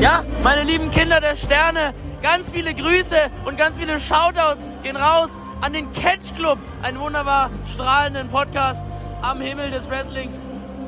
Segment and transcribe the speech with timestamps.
[0.00, 5.30] Ja, meine lieben Kinder der Sterne, ganz viele Grüße und ganz viele Shoutouts gehen raus
[5.62, 8.82] an den Catch Club, einen wunderbar strahlenden Podcast
[9.22, 10.38] am Himmel des Wrestlings.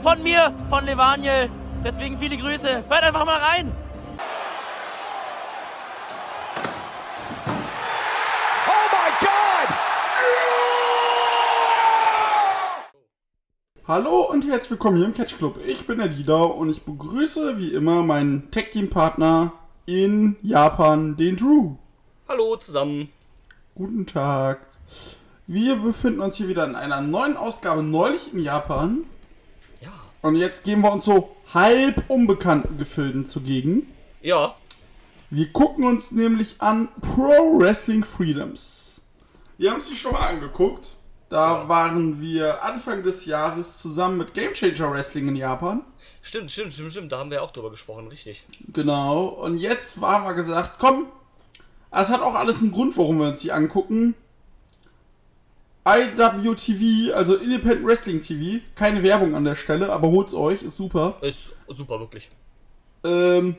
[0.02, 1.48] Von mir, von Levaniel.
[1.82, 2.84] Deswegen viele Grüße.
[2.86, 3.72] Hört einfach mal rein.
[13.88, 15.60] Hallo und herzlich willkommen hier im Catch Club.
[15.66, 19.54] Ich bin der Dieter und ich begrüße wie immer meinen Tech Team Partner
[19.86, 21.76] in Japan, den Drew.
[22.28, 23.08] Hallo zusammen.
[23.74, 24.60] Guten Tag.
[25.46, 29.04] Wir befinden uns hier wieder in einer neuen Ausgabe neulich in Japan.
[29.80, 29.88] Ja.
[30.20, 33.90] Und jetzt gehen wir uns so halb unbekannten Gefilden zugegen.
[34.20, 34.54] Ja.
[35.30, 39.00] Wir gucken uns nämlich an Pro Wrestling Freedoms.
[39.56, 40.90] Wir haben es sich schon mal angeguckt.
[41.28, 41.68] Da Ja.
[41.68, 45.82] waren wir Anfang des Jahres zusammen mit Game Changer Wrestling in Japan.
[46.22, 47.12] Stimmt, stimmt, stimmt, stimmt.
[47.12, 48.44] Da haben wir auch drüber gesprochen, richtig.
[48.72, 49.26] Genau.
[49.26, 51.06] Und jetzt haben wir gesagt, komm,
[51.90, 54.14] es hat auch alles einen Grund, warum wir uns die angucken.
[55.86, 61.16] IWTV, also Independent Wrestling TV, keine Werbung an der Stelle, aber holt's euch, ist super.
[61.22, 62.28] Ist super, wirklich.
[63.04, 63.56] Ähm,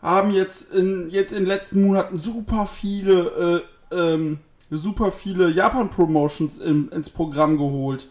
[0.00, 4.38] haben jetzt in, jetzt in den letzten Monaten super viele, äh, ähm,
[4.76, 8.08] super viele Japan-Promotions in, ins Programm geholt.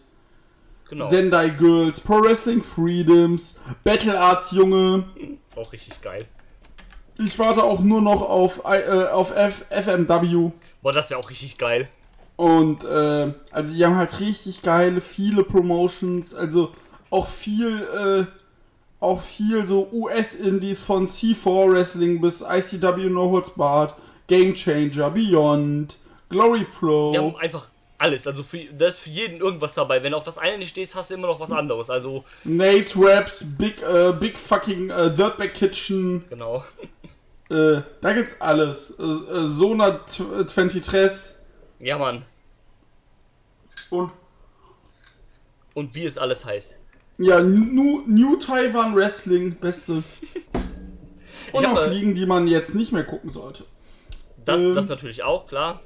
[0.88, 1.08] Genau.
[1.08, 5.04] Sendai Girls, Pro Wrestling Freedoms, Battle Arts Junge.
[5.54, 6.26] auch richtig geil.
[7.18, 10.52] Ich warte auch nur noch auf, äh, auf F FMW.
[10.82, 11.88] Boah, das wäre auch richtig geil.
[12.36, 16.70] Und äh, also die haben halt richtig geile, viele Promotions, also
[17.10, 18.24] auch viel, äh,
[19.00, 23.94] auch viel so US-Indies von C4 Wrestling bis ICW No Holds Barred,
[24.28, 25.96] Game Changer, Beyond,
[26.28, 27.12] Glory Pro.
[27.12, 28.26] Wir haben einfach alles.
[28.26, 30.02] Also für, da ist für jeden irgendwas dabei.
[30.02, 31.90] Wenn du auf das eine nicht stehst, hast du immer noch was anderes.
[31.90, 36.64] Also, Nate Raps, Big, äh, Big fucking äh, Dirtbag Kitchen, genau.
[37.50, 38.90] äh, da gibt's alles.
[38.98, 40.00] Äh, äh, Sona
[40.46, 40.84] 23
[41.80, 42.22] Ja, Mann.
[43.90, 44.10] und
[45.74, 46.76] Und wie es alles heißt.
[47.18, 50.02] Ja, New, New Taiwan Wrestling, beste.
[51.52, 53.64] Und Ich hab, auch äh, Ligen, die man jetzt nicht mehr gucken sollte.
[54.44, 54.74] Das, Ähm.
[54.74, 55.80] das natürlich auch, klar.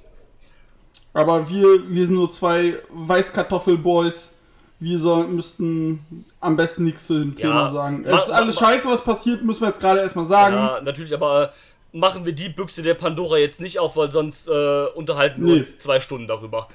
[1.15, 4.33] Aber wir, wir sind nur zwei Weißkartoffelboys.
[4.81, 8.05] Wir soll, müssten am besten nichts zu dem Thema sagen.
[8.05, 10.57] Es ist alles scheiße, was passiert, müssen wir jetzt gerade erstmal sagen.
[10.57, 11.53] Ja, natürlich, aber
[11.93, 15.53] äh, machen wir die Büchse der Pandora jetzt nicht auf, weil sonst äh, unterhalten wir
[15.55, 15.59] Nee.
[15.61, 16.67] uns zwei Stunden darüber.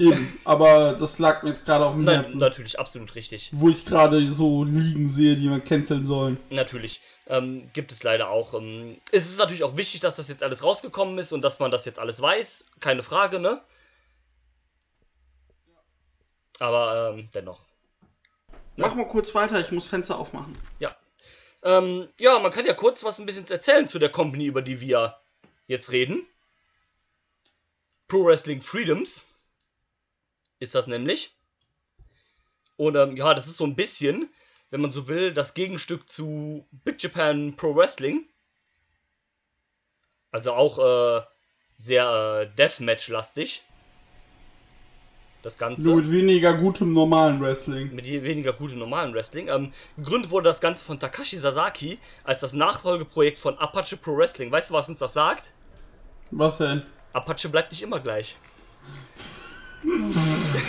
[0.00, 0.40] Eben.
[0.44, 2.38] Aber das lag mir jetzt gerade auf dem Nein, Herzen.
[2.38, 3.50] natürlich, absolut richtig.
[3.52, 6.38] Wo ich gerade so Ligen sehe, die wir canceln sollen.
[6.48, 7.02] Natürlich.
[7.26, 8.54] Ähm, gibt es leider auch.
[8.54, 11.70] Ähm, es ist natürlich auch wichtig, dass das jetzt alles rausgekommen ist und dass man
[11.70, 12.64] das jetzt alles weiß.
[12.80, 13.60] Keine Frage, ne?
[16.60, 17.60] Aber ähm, dennoch.
[18.76, 20.56] Mach mal kurz weiter, ich muss Fenster aufmachen.
[20.78, 20.96] Ja.
[21.62, 24.80] Ähm, ja, man kann ja kurz was ein bisschen erzählen zu der Company, über die
[24.80, 25.18] wir
[25.66, 26.26] jetzt reden.
[28.08, 29.24] Pro Wrestling Freedoms
[30.60, 31.34] ist das nämlich.
[32.76, 34.30] Und ähm, ja, das ist so ein bisschen,
[34.70, 38.26] wenn man so will, das Gegenstück zu Big Japan Pro Wrestling.
[40.30, 41.22] Also auch äh,
[41.74, 42.06] sehr
[42.42, 43.64] äh, Deathmatch-lastig.
[45.42, 47.94] Das Ganze Nur mit weniger gutem normalen Wrestling.
[47.94, 49.48] mit weniger gutem normalen Wrestling.
[49.48, 54.52] Ähm, gegründet wurde das Ganze von Takashi Sasaki als das Nachfolgeprojekt von Apache Pro Wrestling.
[54.52, 55.54] Weißt du, was uns das sagt?
[56.30, 56.82] Was denn?
[57.14, 58.36] Apache bleibt nicht immer gleich.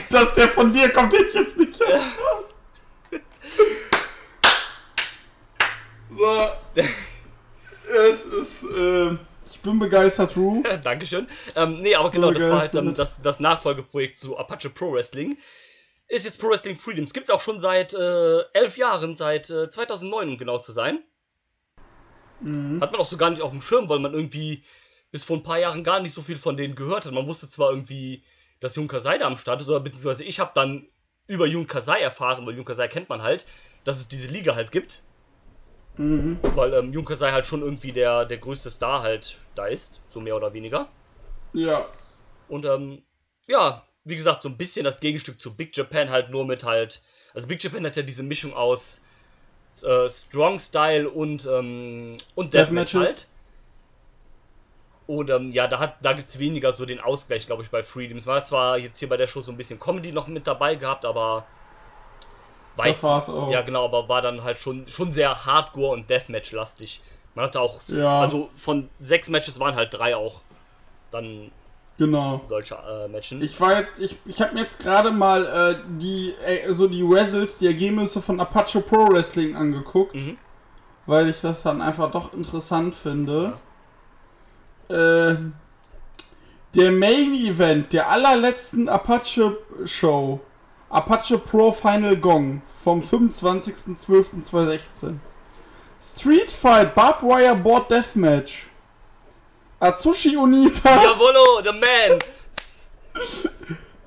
[0.09, 1.75] Dass der von dir kommt, hätte ich jetzt nicht.
[1.75, 1.85] so.
[7.93, 10.63] Es ist, äh, ich bin begeistert, Ru.
[10.83, 11.27] Dankeschön.
[11.55, 12.99] Ähm, nee, aber genau, das war halt begeistert.
[12.99, 15.37] das, das Nachfolgeprojekt zu Apache Pro Wrestling.
[16.07, 17.13] Ist jetzt Pro Wrestling Freedoms.
[17.13, 20.99] Gibt's auch schon seit äh, elf Jahren, seit äh, 2009, um genau zu sein.
[22.81, 24.63] Hat man auch so gar nicht auf dem Schirm, weil man irgendwie
[25.11, 27.13] bis vor ein paar Jahren gar nicht so viel von denen gehört hat.
[27.13, 28.23] Man wusste zwar irgendwie,
[28.61, 30.87] dass Jun Kasai da am Start ist, oder beziehungsweise ich habe dann
[31.27, 33.45] über Jun Kasai erfahren, weil Jun Kasai kennt man halt,
[33.83, 35.03] dass es diese Liga halt gibt.
[36.55, 40.21] Weil ähm, Jun Kasai halt schon irgendwie der, der größte Star halt da ist, so
[40.21, 40.89] mehr oder weniger.
[41.53, 41.87] Ja.
[42.47, 43.03] Und ähm,
[43.47, 47.01] ja, wie gesagt, so ein bisschen das Gegenstück zu Big Japan halt nur mit halt.
[47.33, 49.01] Also Big Japan hat ja diese Mischung aus
[49.83, 53.27] äh, Strong Style und, ähm, und Deathmatch halt.
[55.11, 57.83] Und ähm, ja, da, hat, da gibt es weniger so den Ausgleich, glaube ich, bei
[57.83, 58.25] Freedoms.
[58.25, 60.75] Man hat zwar jetzt hier bei der Show so ein bisschen Comedy noch mit dabei
[60.75, 61.45] gehabt, aber.
[63.27, 63.51] Auch.
[63.51, 67.01] Ja, genau, aber war dann halt schon, schon sehr Hardcore und Deathmatch-lastig.
[67.35, 67.81] Man hatte auch.
[67.87, 68.21] Ja.
[68.21, 70.41] Also von sechs Matches waren halt drei auch.
[71.11, 71.51] Dann
[71.97, 72.41] Genau.
[72.47, 73.41] solche äh, Matchen.
[73.41, 77.03] Ich war jetzt, ich, ich habe mir jetzt gerade mal äh, die, äh, so die
[77.03, 80.15] Results, die Ergebnisse von Apache Pro Wrestling angeguckt.
[80.15, 80.37] Mhm.
[81.05, 83.53] weil ich das dann einfach doch interessant finde.
[84.91, 85.37] Äh,
[86.75, 90.41] der Main Event der allerletzten Apache Show,
[90.89, 95.19] Apache Pro Final Gong vom 25.12.2016.
[96.01, 98.67] Street Fight Barbed Wire Board Deathmatch.
[99.79, 100.89] Atsushi Onita.
[100.89, 102.17] Jawollo, the man.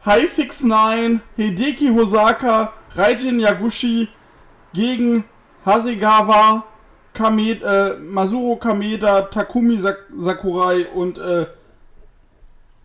[0.05, 4.09] High 69, Hideki Hosaka, Raijin Yaguchi
[4.73, 5.25] gegen
[5.65, 6.65] Hasegawa,
[7.15, 11.47] Kameda, äh, Masuro Kameda, Takumi Sak Sakurai und äh,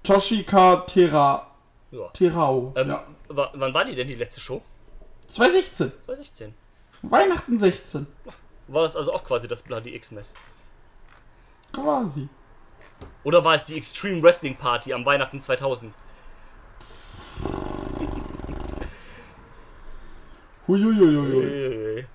[0.03, 1.47] Toshika Tera,
[1.91, 2.07] Ja.
[2.13, 2.73] Terao.
[2.77, 3.03] Ähm, ja.
[3.27, 4.61] wa- wann war die denn die letzte Show?
[5.27, 5.91] 2016.
[6.05, 6.53] 2016.
[7.01, 8.07] Weihnachten 16.
[8.67, 10.33] War das also auch quasi das Bloody X-Mess?
[11.73, 12.29] Quasi.
[13.23, 15.93] Oder war es die Extreme Wrestling Party am Weihnachten 2000?
[20.67, 22.05] Huiuiuiui.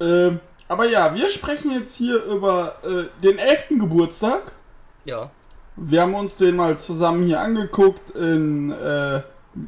[0.00, 0.40] Ähm,
[0.74, 3.68] aber ja, wir sprechen jetzt hier über äh, den 11.
[3.78, 4.50] Geburtstag.
[5.04, 5.30] Ja.
[5.76, 9.22] Wir haben uns den mal zusammen hier angeguckt in, äh,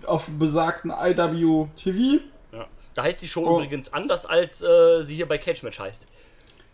[0.04, 2.20] auf besagten IWTV.
[2.52, 2.66] ja.
[2.94, 3.54] Da heißt die Show Oh.
[3.56, 6.06] übrigens anders, als äh, sie hier bei Cage Match heißt.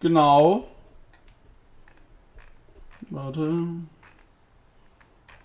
[0.00, 0.66] Genau.
[3.10, 3.52] Warte.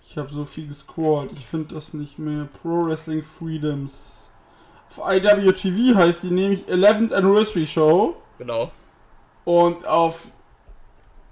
[0.08, 1.30] Ich habe so viel gescrollt.
[1.34, 2.48] Ich finde das nicht mehr.
[2.62, 4.30] Pro Wrestling Freedoms.
[4.90, 8.16] Auf IWTV heißt die nämlich 11th Anniversary Show.
[8.38, 8.70] Genau.
[9.44, 10.30] Und auf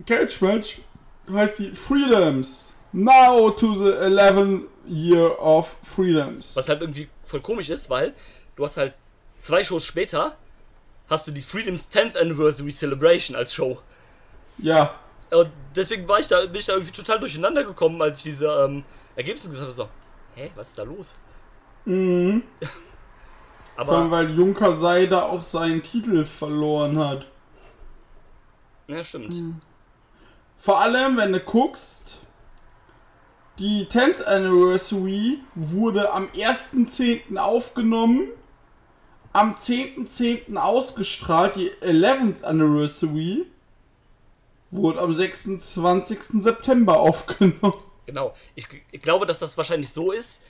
[0.07, 0.81] Cage Match
[1.31, 2.75] heißt sie Freedoms.
[2.93, 6.57] Now to the 11th Year of Freedoms.
[6.57, 8.15] Was halt irgendwie voll komisch ist, weil
[8.55, 8.95] du hast halt
[9.41, 10.37] zwei Shows später
[11.09, 13.81] hast du die Freedom's 10th Anniversary Celebration als Show.
[14.59, 14.99] Ja.
[15.31, 18.47] Und deswegen war ich da, bin ich da irgendwie total durcheinander gekommen, als ich diese
[18.47, 19.73] ähm, Ergebnisse gesagt habe.
[19.73, 19.89] So,
[20.35, 21.15] hä, was ist da los?
[21.85, 22.43] Mhm.
[23.77, 27.27] Vor allem, Aber, weil Junker Sei da auch seinen Titel verloren hat.
[28.89, 29.35] ja, stimmt.
[30.57, 32.19] Vor allem, wenn du guckst,
[33.59, 37.37] die 10th Anniversary wurde am 1.10.
[37.37, 38.31] aufgenommen,
[39.33, 40.57] am 10.10.
[40.57, 43.47] ausgestrahlt, die 11th Anniversary
[44.71, 46.23] wurde am 26.
[46.43, 47.83] September aufgenommen.
[48.07, 48.33] Genau.
[48.55, 50.43] Ich, ich glaube, dass das wahrscheinlich so ist,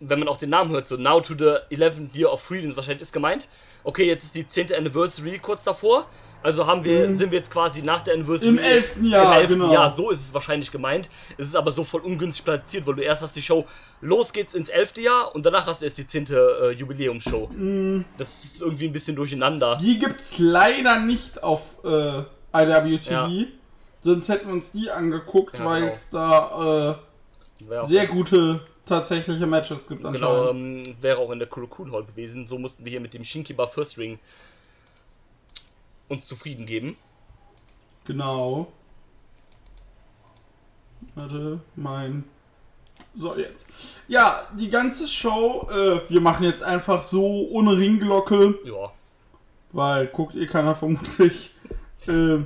[0.00, 3.02] wenn man auch den Namen hört, so Now to the 11th Year of Freedom, wahrscheinlich
[3.02, 3.48] ist gemeint,
[3.84, 4.74] okay, jetzt ist die 10.
[4.74, 6.06] Anniversary kurz davor,
[6.42, 8.52] also haben wir, sind wir jetzt quasi nach der Anniversary.
[8.52, 8.58] Mhm.
[8.58, 8.96] Im 11.
[9.02, 9.50] Jahr, Im 11.
[9.50, 9.72] genau.
[9.72, 11.08] Jahr, so ist es wahrscheinlich gemeint.
[11.36, 13.66] Es ist aber so voll ungünstig platziert, weil du erst hast die Show,
[14.00, 14.98] los geht's ins 11.
[14.98, 16.26] Jahr und danach hast du erst die 10.
[16.26, 17.48] Äh, Jubiläumsshow.
[17.52, 18.04] Mhm.
[18.18, 19.78] Das ist irgendwie ein bisschen durcheinander.
[19.80, 22.22] Die gibt's leider nicht auf äh,
[22.54, 23.10] IWTV.
[23.10, 23.28] Ja.
[24.00, 25.92] Sonst hätten wir uns die angeguckt, Ja, weil genau.
[25.92, 26.98] es da
[27.60, 32.04] Wäre äh, sehr gute tatsächliche Matches gibt Genau, ähm, wäre auch in der Kurokun Hall
[32.04, 32.46] gewesen.
[32.46, 34.18] So mussten wir hier mit dem Shinkiba First Ring
[36.08, 36.96] uns zufrieden geben.
[38.06, 38.72] Genau.
[41.14, 42.24] Warte, mein.
[43.14, 43.66] So, jetzt.
[44.08, 48.92] Ja, die ganze Show, äh, wir machen jetzt einfach so ohne Ringglocke, Ja,
[49.72, 51.50] weil guckt eh keiner vermutlich.
[52.06, 52.44] Äh,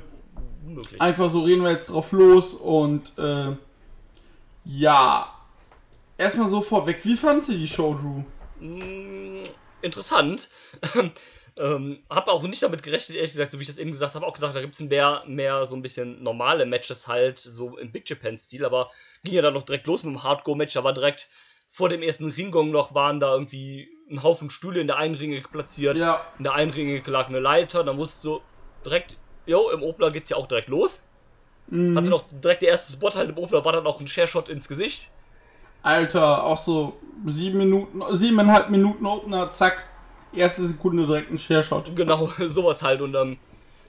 [0.65, 0.99] unmöglich.
[0.99, 3.55] einfach so reden wir jetzt drauf los und äh,
[4.65, 5.32] ja.
[6.23, 8.23] Erstmal so vorweg, wie fandst du die Show, Drew?
[8.65, 9.43] Mm,
[9.81, 10.47] interessant.
[11.59, 14.25] ähm, hab auch nicht damit gerechnet, ehrlich gesagt, so wie ich das eben gesagt habe,
[14.25, 17.91] auch gedacht, da gibt es mehr, mehr so ein bisschen normale Matches halt, so im
[17.91, 18.89] Big Japan-Stil, aber
[19.25, 21.27] ging ja dann noch direkt los mit dem Hardcore-Match, da war direkt
[21.67, 25.41] vor dem ersten Ringgong noch, waren da irgendwie ein Haufen Stühle in der einen Ringe
[25.41, 26.21] platziert, Ja.
[26.37, 28.39] in der einen Ringe lag eine Leiter, dann wusstest du
[28.85, 31.03] direkt, jo, im Opener geht's ja auch direkt los.
[31.69, 34.69] Hatte noch direkt der erste Spot halt im Opener, war dann auch ein Share-Shot ins
[34.69, 35.09] Gesicht.
[35.83, 39.85] Alter, auch so sieben Minuten, siebeneinhalb Minuten Opener, zack,
[40.33, 41.95] erste Sekunde direkt ein Share-Shot.
[41.95, 43.01] Genau, sowas halt.
[43.01, 43.37] Und ähm,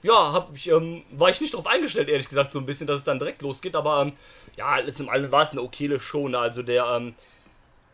[0.03, 2.99] ja, hab ich, ähm, war ich nicht drauf eingestellt, ehrlich gesagt, so ein bisschen, dass
[2.99, 3.75] es dann direkt losgeht.
[3.75, 4.11] Aber ähm,
[4.57, 6.27] ja, im Allen war es eine okayle Show.
[6.27, 6.37] Ne?
[6.37, 7.15] Also der, ähm,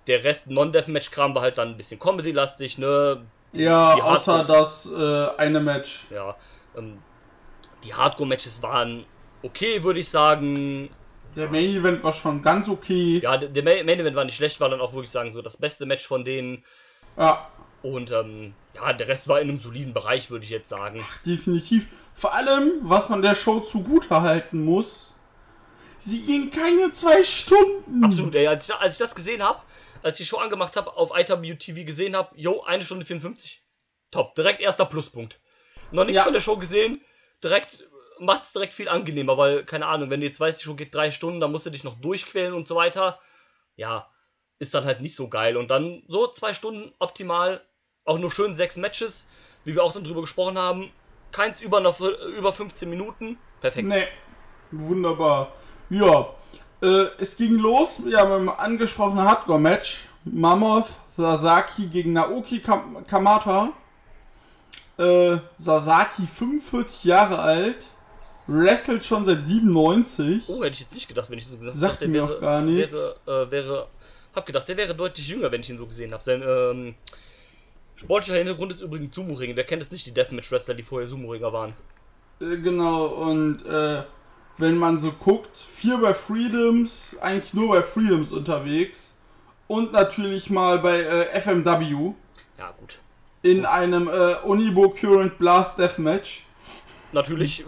[0.08, 3.22] der Rest Non-Deathmatch-Kram war halt dann ein bisschen Comedy-lastig, ne?
[3.54, 6.08] Ja, Die außer das äh, eine Match.
[6.10, 6.36] Ja,
[6.78, 7.00] ähm,
[7.84, 9.06] die Hardcore-Matches waren
[9.44, 10.90] okay, würde ich sagen.
[11.36, 13.20] Der Main Event war schon ganz okay.
[13.24, 15.86] Ja, der Main Event war nicht schlecht, war dann auch wirklich sagen, so das beste
[15.86, 16.64] Match von denen.
[17.18, 17.50] Ja,
[17.84, 21.04] Und ähm, ja, der Rest war in einem soliden Bereich, würde ich jetzt sagen.
[21.26, 21.88] definitiv.
[22.14, 25.14] Vor allem, was man der Show zugute halten muss,
[26.00, 28.04] sie ging keine zwei Stunden.
[28.04, 28.48] Absolut, ey.
[28.48, 29.60] Als ich, als ich das gesehen habe,
[30.04, 33.64] als ich die Show angemacht habe, auf IWTV gesehen habe, yo, eine Stunde 54.
[34.10, 34.36] Top.
[34.36, 35.40] Direkt erster Pluspunkt.
[35.92, 36.24] Noch nichts Ja.
[36.26, 37.02] von der Show gesehen.
[37.44, 37.88] Direkt
[38.22, 41.12] macht's direkt viel angenehmer, weil, keine Ahnung, wenn du jetzt weißt, die Show geht drei
[41.12, 43.20] Stunden, dann musst du dich noch durchquälen und so weiter.
[43.76, 44.08] Ja,
[44.60, 45.58] ist dann halt nicht so geil.
[45.58, 47.62] Und dann so zwei Stunden optimal,
[48.06, 49.28] auch nur schön sechs Matches,
[49.66, 50.92] wie wir auch dann drüber gesprochen haben.
[51.32, 53.38] keins über, noch, über 15 Minuten.
[53.60, 53.88] Perfekt.
[53.88, 54.08] Nee,
[54.72, 55.54] wunderbar.
[55.90, 56.34] Ja,
[56.82, 60.08] äh, es ging los, ja, mit dem angesprochenen Hardcore-Match.
[60.26, 63.74] Mammoth Sasaki gegen Naoki Kam Kamata.
[64.98, 67.88] Äh, Sasaki 45 Jahre alt,
[68.48, 70.44] wrestelt schon seit 97.
[70.50, 72.62] Oh, hätte ich jetzt nicht gedacht, wenn ich so gesagt Sagt mir wäre, auch gar
[72.62, 72.98] nichts.
[73.26, 73.88] Wäre, äh, wäre,
[74.36, 76.24] hab gedacht, der wäre deutlich jünger, wenn ich ihn so gesehen habe.
[76.24, 76.96] Sein ähm,
[77.96, 79.56] sportlicher Hintergrund ist übrigens Sumo-Ring.
[79.56, 81.74] Wer kennt es nicht, die Deathmatch-Wrestler, die vorher Sumo-Ringer waren?
[82.40, 84.04] Äh, genau, und äh,
[84.58, 89.08] wenn man so guckt, vier bei Freedoms, eigentlich nur bei Freedoms unterwegs.
[89.68, 92.14] Und natürlich mal bei äh, FMW
[92.58, 93.00] Ja, gut.
[93.42, 96.44] in einem äh, Unibo Current Blast Deathmatch.
[97.14, 97.64] Natürlich,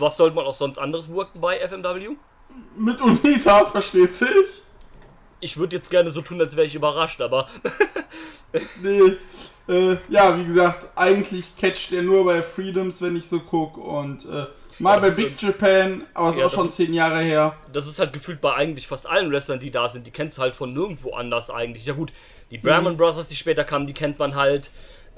[0.00, 2.10] was sollte man auch sonst anderes worken bei FMW?
[2.76, 4.28] Mit Unita, versteht sich?
[5.40, 7.46] Ich würde jetzt gerne so tun, als wäre ich überrascht, aber
[8.82, 9.16] Nee.
[9.68, 13.76] Äh, ja, wie gesagt, eigentlich catcht er nur bei Freedoms, wenn ich so guck.
[13.76, 14.46] Und äh,
[14.80, 17.20] mal Das bei ist Big so- Japan, aber ist Ja, auch schon ist- zehn Jahre
[17.20, 17.56] her.
[17.72, 20.06] das ist halt gefühlt bei eigentlich fast allen Wrestlern, die da sind.
[20.06, 21.86] Die kennst du halt von nirgendwo anders eigentlich.
[21.86, 22.12] Ja gut,
[22.50, 24.70] die Brahman Brothers, die später kamen, die kennt man halt.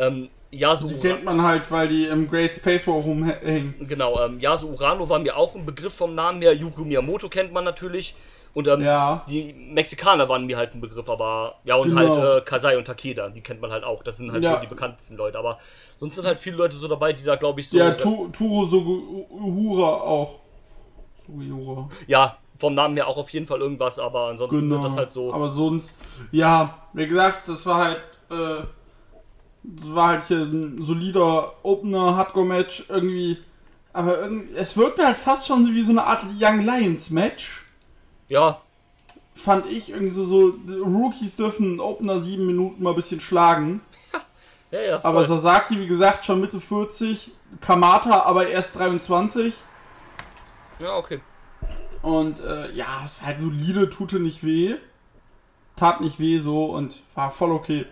[0.03, 3.75] Ähm, Yasu, Die kennt man halt, weil die im Great Space War rumhängen.
[3.89, 6.53] genau, ähm, Yasu Urano war mir auch ein Begriff vom Namen her.
[6.55, 8.15] Yuko Miyamoto kennt man natürlich.
[8.55, 9.23] Und ähm, Ja.
[9.31, 12.17] die Mexikaner waren mir halt ein Begriff, aber ja, und Genau.
[12.17, 14.03] halt äh, Kasai und Takeda, die kennt man halt auch.
[14.03, 14.57] Das sind halt Ja.
[14.57, 15.39] so die bekanntesten Leute.
[15.39, 15.57] Aber
[15.97, 17.79] sonst sind halt viele Leute so dabei, die da, glaube ich, so.
[17.79, 20.41] Ja, tu, Turo Suguhura auch.
[21.27, 21.89] Sugiura.
[22.07, 24.75] ja, vom Namen her auch auf jeden Fall irgendwas, aber ansonsten Genau.
[24.77, 25.33] sind das halt so.
[25.33, 25.95] Aber sonst,
[26.31, 28.65] ja, wie gesagt, das war halt, äh,
[29.63, 33.39] das war halt hier ein solider Opener, Hardcore-Match, irgendwie.
[33.93, 37.65] Aber irgendwie, es wirkte halt fast schon wie so eine Art Young Lions-Match.
[38.29, 38.59] Ja,
[39.35, 40.55] Fand ich irgendwie so, so,
[40.85, 43.81] Rookies dürfen Opener sieben Minuten mal ein bisschen schlagen.
[44.71, 45.05] ja, ja.
[45.05, 45.27] Aber.
[45.27, 47.31] Sasaki, wie gesagt, schon Mitte 40.
[47.61, 49.55] Kamata aber erst 23.
[50.79, 51.21] ja, okay.
[52.03, 54.77] Und äh, ja, es war halt solide, tute nicht weh.
[55.77, 57.87] Tat nicht weh so und war voll okay.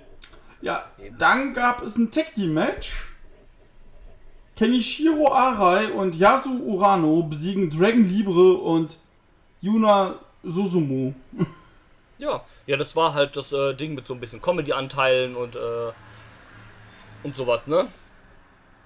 [0.62, 0.84] Ja,
[1.18, 2.92] dann gab es ein Tag Team Match.
[4.56, 8.98] Kenishiro Arai und Yasu Urano besiegen Dragon Libre und
[9.60, 11.12] Yuna Susumu.
[12.18, 15.90] Ja, ja, das war halt das äh, Ding mit so ein bisschen Comedy-Anteilen und äh,
[17.22, 17.86] und sowas, ne?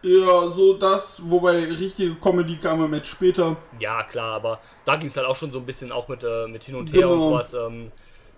[0.02, 3.56] Ja, so das, wobei richtige Comedy kam im Match später.
[3.80, 6.46] Ja, klar, aber da ging es halt auch schon so ein bisschen auch mit, äh,
[6.46, 7.30] mit hin und her und Genau.
[7.30, 7.90] sowas, ähm,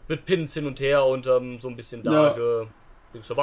[0.09, 2.67] mit Pins hin und her und ähm, so ein bisschen da Ja.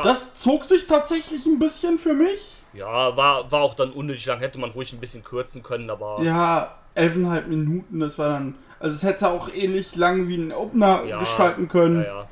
[0.04, 2.40] Das zog sich tatsächlich ein bisschen für mich.
[2.74, 6.22] Ja, war, war auch dann unnötig lang, hätte man ruhig ein bisschen kürzen können, aber
[6.22, 8.56] Ja, 11,5 Minuten, das war dann.
[8.80, 12.02] Also, es hätte auch ähnlich lang wie ein Opener ja, gestalten können.
[12.02, 12.28] Ja, ja,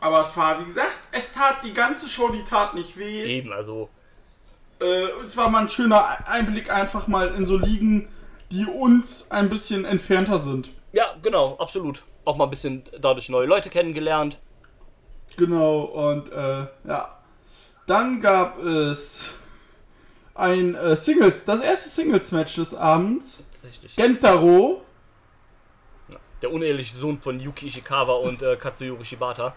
[0.00, 3.24] Aber es war, wie gesagt, es tat die ganze Show, die tat nicht weh.
[3.24, 3.88] eben, also,
[4.80, 8.08] Äh, es war mal ein schöner Einblick einfach mal in so Ligen,
[8.50, 10.68] die uns ein bisschen entfernter sind.
[10.92, 12.02] ja, genau, absolut.
[12.26, 14.38] Auch mal ein bisschen dadurch neue Leute kennengelernt.
[15.36, 17.18] Genau, und äh, ja.
[17.86, 19.34] Dann gab es
[20.34, 23.42] ein äh, Singles, das erste Singles-Match des Abends.
[23.52, 23.94] Tatsächlich.
[23.96, 24.82] Gentaro,
[26.42, 29.54] Der uneheliche Sohn von Yuki Ishikawa und äh, Katsuyori Shibata.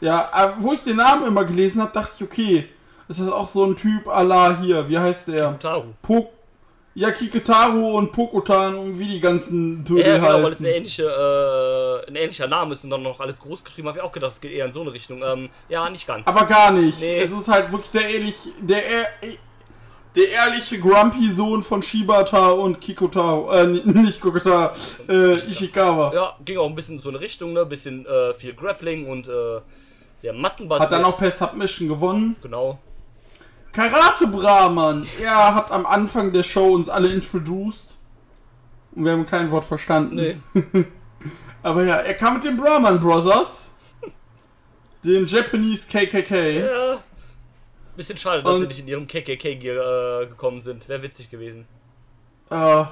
[0.00, 2.68] ja, äh, wo ich den Namen immer gelesen habe, dachte ich, okay,
[3.08, 5.50] ist das auch so ein Typ à la hier, wie heißt der?
[5.50, 5.94] Utaru.
[6.02, 6.30] Po
[6.94, 11.04] ja, Kiketaru und Pokotan und wie die ganzen Töne Ja, genau, weil es eine ähnliche,
[11.04, 14.32] äh, ein ähnlicher Name ist und dann noch alles groß geschrieben, habe ich auch gedacht,
[14.32, 15.22] es geht eher in so eine Richtung.
[15.24, 16.26] Ähm, ja, nicht ganz.
[16.26, 17.00] Aber gar nicht.
[17.00, 17.18] Nee.
[17.18, 18.82] Es ist halt wirklich der ehrlich, der,
[20.14, 24.72] der ehrliche Grumpy-Sohn von Shibata und Kikotaro, äh, nicht Kikotaro,
[25.08, 26.12] äh, Ishikawa.
[26.14, 27.64] ja, ging auch ein bisschen in so eine Richtung, ne?
[27.64, 29.60] Bisschen äh, viel Grappling und äh,
[30.16, 30.90] sehr mattenbasiert.
[30.90, 32.36] Hat dann auch per Submission gewonnen.
[32.42, 32.78] Genau.
[33.72, 37.94] Karate Brahman, er hat am Anfang der Show uns alle introduced.
[38.94, 40.16] Und wir haben kein Wort verstanden.
[40.16, 40.36] Nee.
[41.62, 43.70] Aber ja, er kam mit den Brahman Brothers.
[45.02, 46.60] Den Japanese KKK.
[46.60, 46.98] Ja.
[47.96, 50.88] Bisschen schade, dass Und- sie nicht in ihrem KKK-Gear äh, gekommen sind.
[50.88, 51.66] Wäre witzig gewesen.
[52.50, 52.84] Äh,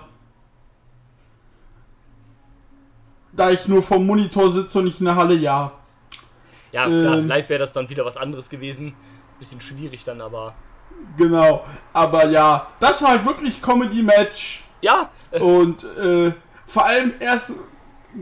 [3.33, 5.73] da ich nur vom Monitor sitze und nicht in der Halle, ja.
[6.73, 7.29] Ja, Ähm.
[7.29, 8.95] live wäre das dann wieder was anderes gewesen.
[9.39, 10.55] Bisschen schwierig dann, aber.
[11.17, 11.65] Genau.
[11.93, 14.65] Aber ja, das war halt wirklich Comedy-Match.
[14.83, 16.33] Ja, Und äh,
[16.67, 17.57] vor allem erst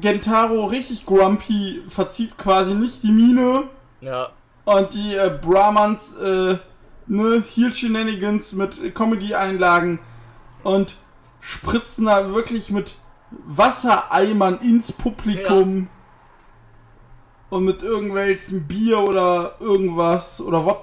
[0.01, 3.65] Gentaro richtig grumpy, verzieht quasi nicht die Miene.
[4.01, 4.31] ja,
[4.65, 6.59] Und die äh, Brahmans, äh,
[7.07, 10.01] ne, Heel Shenanigans mit Comedy-Einlagen
[10.63, 10.97] und
[11.41, 12.97] spritzen da wirklich mit
[13.31, 15.89] Wassereimern ins Publikum.
[17.51, 20.83] Und mit irgendwelchen Bier oder irgendwas oder Wod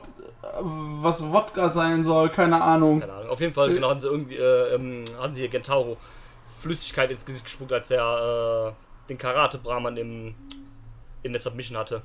[0.62, 3.00] was Wodka sein soll, keine Ahnung.
[3.01, 3.29] Keine Ahnung.
[3.29, 5.97] Auf jeden Fall, genau, haben sie irgendwie, äh, ähm, haben sie hier Gentaro
[6.59, 10.35] Flüssigkeit ins Gesicht gespuckt, als er äh, den Karate-Brahman im,
[11.24, 12.01] in der Submission hatte.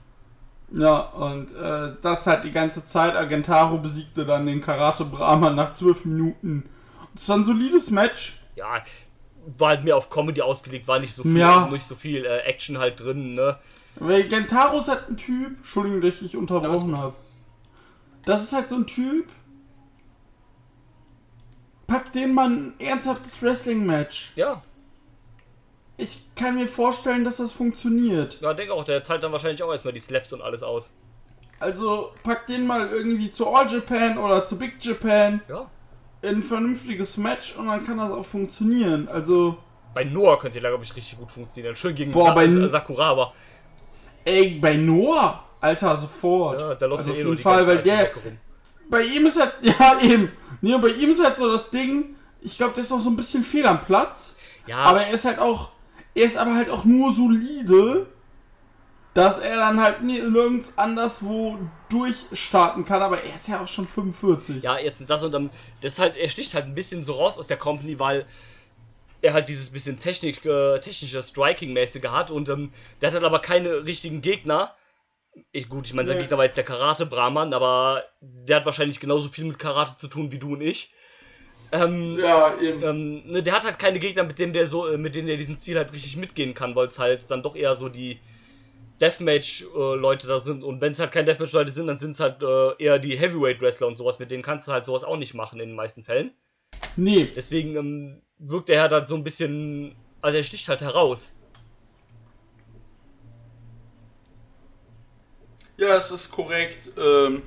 [0.73, 3.17] Ja, und äh, das halt die ganze Zeit.
[3.17, 6.69] Agentaro besiegte dann den Karate Brahman nach zwölf Minuten.
[7.15, 8.39] Das war ein solides Match.
[8.55, 8.83] Ja,
[9.59, 11.67] war halt mehr auf Comedy ausgelegt, war nicht so viel, Ja.
[11.67, 13.57] nicht so viel äh, Action halt drin, ne?
[13.97, 17.15] Weil Gentaro ist halt ein Typ, Entschuldigung, dass ich dich Ja, unterbrochen habe.
[18.25, 19.29] Das ist halt so ein Typ.
[21.87, 24.33] Pack den mal ein ernsthaftes Wrestling-Match.
[24.37, 24.63] Ja,
[25.97, 28.41] Ich kann mir vorstellen, dass das funktioniert.
[28.41, 30.93] ja, denke auch, der teilt dann wahrscheinlich auch erstmal die Slaps und alles aus.
[31.59, 35.69] Also pack den mal irgendwie zu All Japan oder zu Big Japan Ja.
[36.23, 39.09] in ein vernünftiges Match und dann kann das auch funktionieren.
[39.09, 39.59] Also,
[39.93, 41.75] Bei Noah könnte der, glaube ich, richtig gut funktionieren.
[41.77, 43.33] Schön gegen Boah, Sa bei Sakuraba.
[44.25, 46.61] ey, bei Noah, Alter, sofort.
[46.61, 48.11] Ja, da läuft also auf eh nur jeden die Fall, weil der,
[48.89, 52.57] bei ihm ist halt, ja eben, nee, bei ihm ist halt so das Ding, ich
[52.57, 54.35] glaube, der ist auch so ein bisschen fehl am Platz,
[54.67, 55.71] Ja, aber er ist halt auch,
[56.15, 58.07] er ist aber halt auch nur solide,
[59.15, 63.87] dass er dann halt nie, nirgends anderswo durchstarten kann, aber er ist ja auch schon
[63.87, 64.63] 45.
[64.63, 65.51] Ja, erstens das und dann,
[65.81, 68.25] das ist halt, er sticht halt ein bisschen so raus aus der Company, weil
[69.23, 73.41] er halt dieses bisschen Technik, äh, technische Striking-mäßige hat und ähm, der hat halt aber
[73.41, 74.75] keine richtigen Gegner.
[75.53, 76.23] Ich, gut, ich meine, sein Nee.
[76.25, 80.31] Gegner war jetzt der Karate-Brahman, aber der hat wahrscheinlich genauso viel mit Karate zu tun
[80.33, 80.93] wie du und ich.
[81.73, 82.83] Ähm, Ja, eben.
[82.83, 85.37] ähm, ne, der hat halt keine Gegner, mit denen der so, äh, mit denen der
[85.37, 88.19] diesen Ziel halt richtig mitgehen kann, weil es halt dann doch eher so die
[89.01, 90.63] Deathmatch-Leute da sind.
[90.63, 93.87] Und wenn es halt keine Deathmatch-Leute sind, dann sind es halt äh, eher die Heavyweight-Wrestler
[93.87, 94.19] und sowas.
[94.19, 96.33] Mit denen kannst du halt sowas auch nicht machen in den meisten Fällen.
[96.97, 99.95] Nee, Deswegen ähm, wirkt er halt so ein bisschen.
[100.23, 101.35] Also er sticht halt heraus.
[105.81, 106.91] Ja, es ist korrekt.
[106.99, 107.43] Ähm,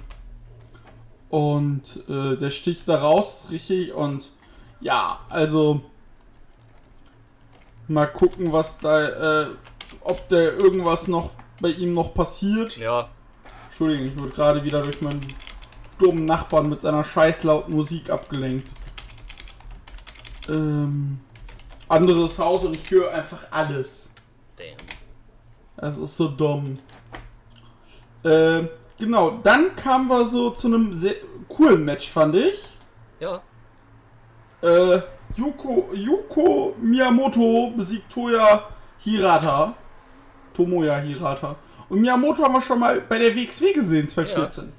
[1.29, 3.93] und äh, der sticht da raus, richtig.
[3.93, 4.31] Und
[4.81, 5.81] ja, also
[7.87, 9.47] mal gucken, was da, äh,
[10.01, 11.29] ob da irgendwas noch
[11.61, 12.75] bei ihm noch passiert.
[12.75, 13.07] Ja,
[13.67, 15.21] Entschuldigung, ich wurde gerade wieder durch meinen
[15.99, 18.67] dummen Nachbarn mit seiner scheiß lauten Musik abgelenkt.
[20.49, 21.19] Ähm,
[21.87, 24.11] anderes Haus und ich höre einfach alles.
[24.55, 24.75] damn.
[25.77, 26.79] Das ist so dumm.
[28.23, 31.15] Äh, genau, dann kamen wir so zu einem sehr
[31.49, 32.59] coolen Match, fand ich.
[33.19, 33.41] Ja,
[34.61, 35.01] Äh,
[35.35, 38.67] Yuko, Yuko Miyamoto besiegt Toya
[38.99, 39.73] Hirata.
[40.55, 41.55] Tomoya Hirata.
[41.89, 44.71] Und Miyamoto haben wir schon mal bei der WXW gesehen, 2014.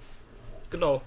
[0.71, 1.03] genau.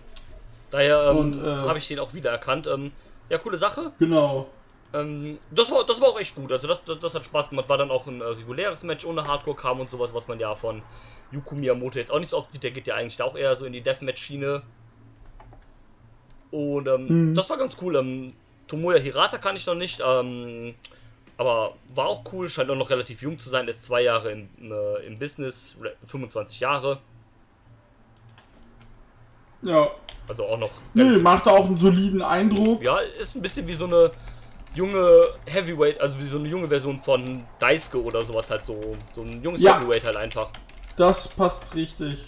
[0.69, 2.67] Daher ähm, äh, habe ich den auch wiedererkannt.
[2.67, 2.91] Ähm,
[3.29, 3.93] ja, coole Sache.
[3.99, 4.47] Genau.
[4.93, 6.51] Ähm, das, war, das war auch echt gut.
[6.51, 7.67] Also das, das, das hat Spaß gemacht.
[7.69, 10.81] War dann auch ein äh, reguläres Match ohne Hardcore-Kram und sowas, was man ja von
[11.31, 12.63] Yuko Miyamoto jetzt auch nicht so oft sieht.
[12.63, 14.61] Der geht ja eigentlich auch eher so in die Deathmatch-Schiene.
[16.51, 17.33] Und ähm, Mhm.
[17.35, 17.95] das war ganz cool.
[17.97, 18.33] Ähm,
[18.67, 20.01] Tomoya Hirata kann ich noch nicht.
[20.05, 20.73] Ähm,
[21.37, 22.47] aber war auch cool.
[22.49, 23.67] Scheint auch noch relativ jung zu sein.
[23.67, 25.75] Ist zwei Jahre im, äh, im Business.
[25.81, 26.99] re- 25 Jahre.
[29.61, 29.89] Ja.
[30.27, 30.71] Also auch noch.
[30.93, 32.81] Nee, macht auch einen soliden Eindruck.
[32.83, 34.11] Ja, ist ein bisschen wie so eine
[34.77, 38.95] junge Heavyweight, also wie so eine junge Version von Daisuke oder sowas halt so.
[39.13, 39.79] So ein junges Ja.
[39.79, 40.49] Heavyweight halt einfach.
[40.95, 42.27] Das passt richtig.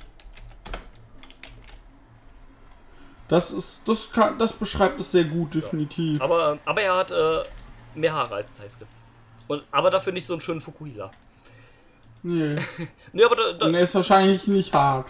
[3.27, 6.19] Das ist, das kann, das beschreibt es sehr gut, definitiv.
[6.21, 7.43] Aber, aber er hat äh,
[7.93, 8.87] mehr Haare als Daisuke.
[9.47, 11.11] Und, aber dafür nicht so einen schönen Fukuhila.
[12.23, 12.55] nee.
[13.13, 15.07] Nee, aber da, Und da, er ist wahrscheinlich nicht hart.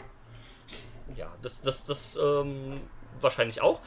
[1.15, 2.81] ja, das, das, das, ähm,
[3.23, 3.79] wahrscheinlich auch.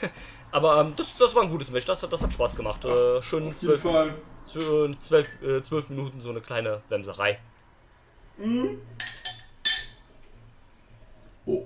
[0.52, 2.84] aber ähm, das, das war ein gutes Match, das, hat- das hat Spaß gemacht.
[2.84, 4.14] Äh, schön jeden zwölf, Fall.
[4.44, 7.38] zwölf, zwölf, äh, zwölf Minuten so eine kleine Wemserei.
[11.46, 11.62] Oh.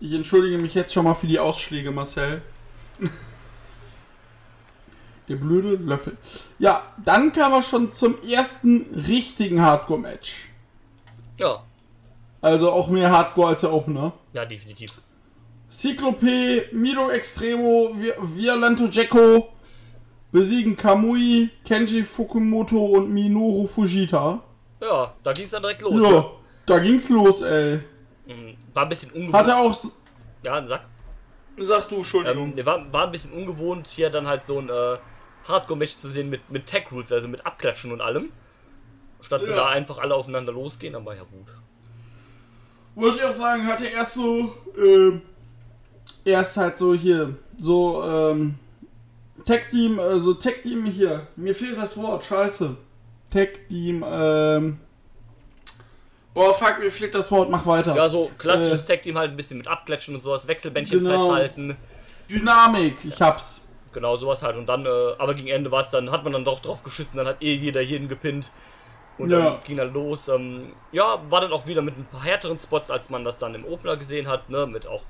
[0.00, 2.42] Ich entschuldige mich jetzt schon mal für die Ausschläge, Marcel.
[5.28, 6.16] Der blöde Löffel.
[6.58, 10.48] Ja, dann kamen wir schon zum ersten richtigen Hardcore-Match.
[11.38, 11.62] Ja,
[12.40, 14.12] Also auch mehr Hardcore als der Opener.
[14.32, 14.90] ja, definitiv.
[15.72, 19.48] Cyclope, Miro Extremo, Vi- Violento Jacko
[20.30, 24.42] besiegen Kamui, Kenji Fukumoto und Minoru Fujita.
[24.80, 26.02] Ja, da ging es dann direkt los.
[26.02, 26.30] Ja,
[26.66, 27.80] da ging's los, ey.
[28.26, 28.56] Mhm.
[28.74, 29.34] War ein bisschen ungewohnt.
[29.34, 29.84] Hatte auch.
[30.42, 30.82] Ja, ein Sack.
[31.58, 32.52] Sag du, Entschuldigung.
[32.56, 34.96] Ähm, war, war ein bisschen ungewohnt, hier dann halt so ein äh,
[35.48, 38.30] Hardcore-Match zu sehen mit, mit Tech-Rules, also mit Abklatschen und allem.
[39.20, 39.56] Statt sie Ja.
[39.56, 41.46] da einfach alle aufeinander losgehen, aber ja gut.
[42.94, 45.22] Wollte ich auch sagen, hatte erst so, ähm,
[46.24, 48.54] erst halt so hier, so, ähm,
[49.44, 52.76] Tech Team, also Tech Team hier, mir fehlt das Wort, scheiße.
[53.30, 54.78] Tech Team, ähm,
[56.34, 57.94] Boah, fuck, mir fehlt das Wort, mach weiter.
[57.94, 61.10] Ja, so klassisches äh, Tag-Team halt ein bisschen mit Abklatschen und sowas, Wechselbändchen Genau.
[61.10, 61.76] festhalten.
[62.30, 63.60] Dynamik, ich hab's.
[63.92, 64.56] Genau, sowas halt.
[64.56, 64.88] Und dann, äh,
[65.18, 67.54] aber gegen Ende war es dann, hat man dann doch drauf geschissen, dann hat eh
[67.54, 68.50] jeder jeden gepinnt.
[69.18, 69.38] Und Ja.
[69.40, 70.28] dann ging dann los.
[70.28, 73.54] Ähm, ja, war dann auch wieder mit ein paar härteren Spots, als man das dann
[73.54, 74.66] im Opener gesehen hat, ne?
[74.66, 75.02] Mit auch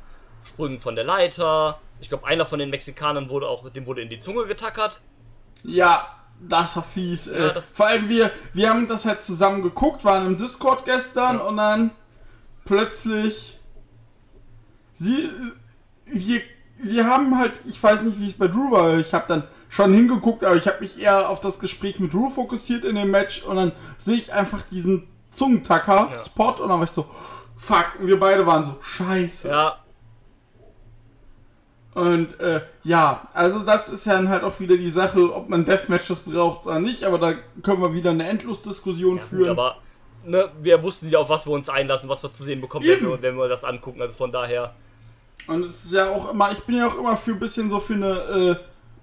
[0.45, 1.79] Sprüngen von der Leiter.
[2.01, 5.01] Ich glaube, einer von den Mexikanern wurde auch, dem wurde in die Zunge getackert.
[5.63, 6.09] Ja,
[6.41, 7.27] das war fies.
[7.27, 10.85] Ja, äh, das- Vor allem wir, wir haben das halt zusammen geguckt, waren im Discord
[10.85, 11.43] gestern Ja.
[11.45, 11.91] und dann
[12.65, 13.59] plötzlich
[14.95, 15.31] sie
[16.07, 16.41] wir
[16.85, 19.93] wir haben halt, ich weiß nicht, wie es bei Drew war, ich habe dann schon
[19.95, 23.45] hingeguckt, aber ich habe mich eher auf das Gespräch mit Drew fokussiert in dem Match
[23.45, 27.07] und dann sehe ich einfach diesen Zungentacker-Spot und dann war ich so,
[27.57, 29.49] fuck, und wir beide waren so, scheiße.
[29.49, 29.77] Ja,
[31.95, 35.65] Und äh, ja, also das ist ja dann halt auch wieder die Sache, ob man
[35.65, 39.51] Deathmatches braucht oder nicht, aber da können wir wieder eine Endlosdiskussion gut, führen.
[39.51, 39.77] aber
[40.25, 43.03] ne, wir wussten ja, auf was wir uns einlassen, was wir zu sehen bekommen, wenn
[43.03, 44.01] wir, wenn wir das angucken.
[44.01, 44.75] Also von daher,
[45.47, 47.79] Und es ist ja auch immer, ich bin ja auch immer für ein bisschen so
[47.79, 48.57] für eine äh,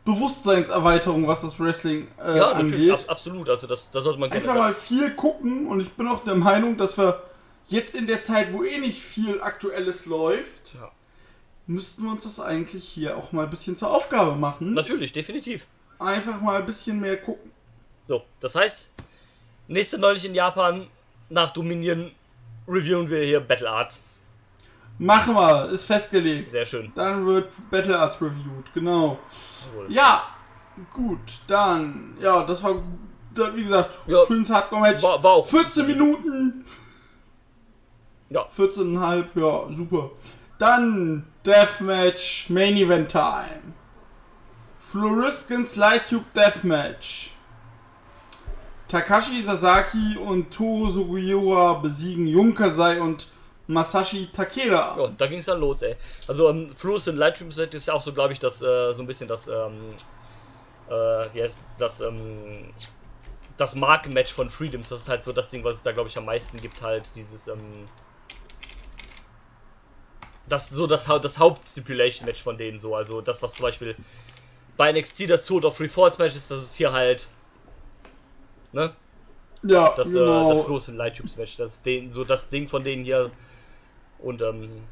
[0.05, 2.91] Bewusstseinserweiterung, was das Wrestling äh, ja, natürlich, angeht.
[2.93, 3.49] ab, absolut.
[3.49, 6.77] Also das, das sollte man Einfach mal viel gucken und ich bin auch der Meinung,
[6.77, 7.21] dass wir
[7.67, 10.89] jetzt in der Zeit, wo eh nicht viel Aktuelles läuft, Ja.
[11.69, 14.73] Müssten wir uns das eigentlich hier auch mal ein bisschen zur Aufgabe machen.
[14.73, 15.67] Natürlich, definitiv.
[15.99, 17.51] Einfach mal ein bisschen mehr gucken.
[18.01, 18.89] So, das heißt,
[19.67, 20.87] nächste neulich in Japan,
[21.29, 22.11] nach Dominion,
[22.67, 24.01] reviewen wir hier Battle Arts.
[24.97, 26.49] Machen wir, ist festgelegt.
[26.49, 26.91] Sehr schön.
[26.95, 29.19] Dann wird Battle Arts reviewed, genau.
[29.71, 29.93] Jawohl.
[29.93, 30.23] Ja,
[30.91, 32.81] gut, dann, ja, das war,
[33.53, 34.25] wie gesagt, Ja.
[34.25, 35.03] schönes Hardcore-Match.
[35.03, 35.47] War, war auch.
[35.47, 36.65] 14 Minuten.
[38.31, 38.47] Ja.
[38.47, 40.09] 14,5, ja, super.
[40.57, 43.73] Dann Deathmatch, Main Event Time.
[44.77, 47.31] Floriskins Light Tube Deathmatch.
[48.87, 53.25] Takashi Sasaki und Toru Sugiura besiegen Yunkasai und
[53.65, 54.95] Masashi Takeda.
[54.95, 55.95] Ja, da ging es dann los, ey.
[56.27, 59.01] Also, ähm, Fluss in Lightroom Set ist ja auch so, glaube ich, das, äh, so
[59.01, 59.95] ein bisschen das, ähm,
[60.87, 60.93] äh,
[61.33, 62.69] wie heißt das, ähm,
[63.57, 64.89] das Markenmatch von Freedoms.
[64.89, 67.15] Das ist halt so das Ding, was es da, glaube ich, am meisten gibt, halt,
[67.15, 67.85] dieses, ähm,
[70.49, 72.95] das, so das, das Hauptstipulation-Match von denen, so.
[72.95, 73.95] Also, das, was zum Beispiel
[74.77, 77.29] bei NXT das Tod of Free Falls Match ist, das ist hier halt,
[78.71, 78.95] ne?
[79.63, 80.43] Ja, Das, genau.
[80.43, 83.31] äh, das große Lighttubes Match, das den, so das Ding von denen hier.
[84.17, 84.89] Und ähm,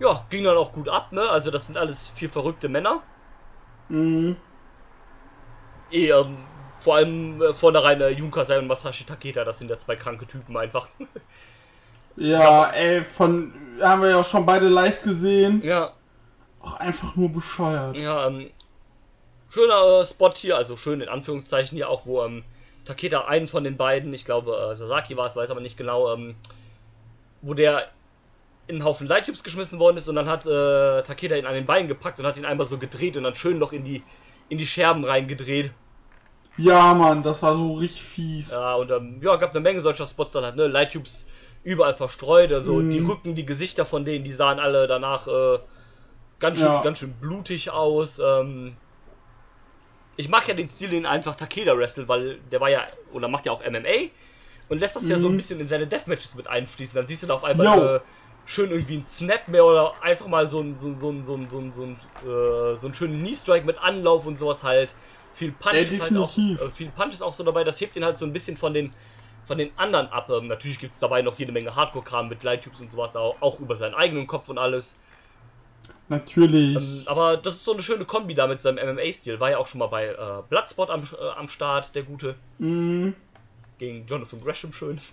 [0.00, 1.22] ja, ging dann auch gut ab, ne?
[1.30, 3.04] Also das sind alles vier verrückte Männer.
[3.90, 4.36] Mhm.
[5.90, 6.48] Eh, ähm,
[6.80, 10.56] vor allem äh, vornherein äh, Yunkasai und Masashi Takeda, das sind ja zwei kranke Typen
[10.56, 10.88] einfach.
[12.16, 15.62] Ja, ey, von, haben wir ja auch schon beide live gesehen.
[15.64, 15.92] ja,
[16.60, 17.96] Auch einfach nur bescheuert.
[17.96, 18.50] ja, ähm,
[19.50, 22.44] schöner äh, Spot hier, also schön in Anführungszeichen hier auch, wo ähm,
[22.84, 26.12] Takeda einen von den beiden, ich glaube äh, Sasaki war es, weiß aber nicht genau,
[26.12, 26.34] ähm,
[27.42, 27.88] wo der
[28.66, 31.66] in einen Haufen Lighttubes geschmissen worden ist und dann hat äh, Takeda ihn an den
[31.66, 34.02] Beinen gepackt und hat ihn einmal so gedreht und dann schön noch in die
[34.48, 35.72] in die Scherben reingedreht.
[36.56, 38.52] Ja, Mann, das war so richtig fies.
[38.52, 40.66] Ja, und ähm, ja, gab eine Menge solcher Spots dann halt, ne?
[40.66, 41.26] Lighttubes
[41.64, 45.58] überall verstreut, also die Rücken, die Gesichter von denen, die sahen alle danach äh,
[46.38, 46.82] ganz schön, Ja.
[46.82, 48.18] ganz schön blutig aus.
[48.18, 48.76] Ähm,
[50.16, 53.46] ich mag ja den Stil, den einfach Takeda wrestelt, weil der war ja, oder macht
[53.46, 54.10] ja auch MMA
[54.68, 56.94] und lässt das ja so ein bisschen in seine Deathmatches mit einfließen.
[56.94, 58.00] Dann siehst du da auf einmal äh,
[58.44, 61.34] schön irgendwie einen Snap mehr oder einfach mal so ein, so, ein- so, ein- so,
[61.36, 64.94] ein- so, ein- so, ein, äh, so einen schönen Knee-Strike mit Anlauf und sowas halt.
[65.32, 67.96] Viel Punch Ja, ist halt auch, äh, viel Punch ist auch so dabei, das hebt
[67.96, 68.94] den halt so ein bisschen von den
[69.44, 70.30] von den anderen ab.
[70.30, 73.60] Ähm, natürlich gibt es dabei noch jede Menge Hardcore-Kram mit Lighttubes und sowas, auch, auch
[73.60, 74.96] über seinen eigenen Kopf und alles.
[76.08, 76.76] Natürlich.
[76.76, 79.40] Ähm, aber das ist so eine schöne Kombi da mit seinem MMA-Stil.
[79.40, 82.34] War ja auch schon mal bei äh, Bloodspot am, äh, am Start, der gute.
[82.58, 83.14] Mhm.
[83.78, 85.00] Gegen Jonathan Gresham schön.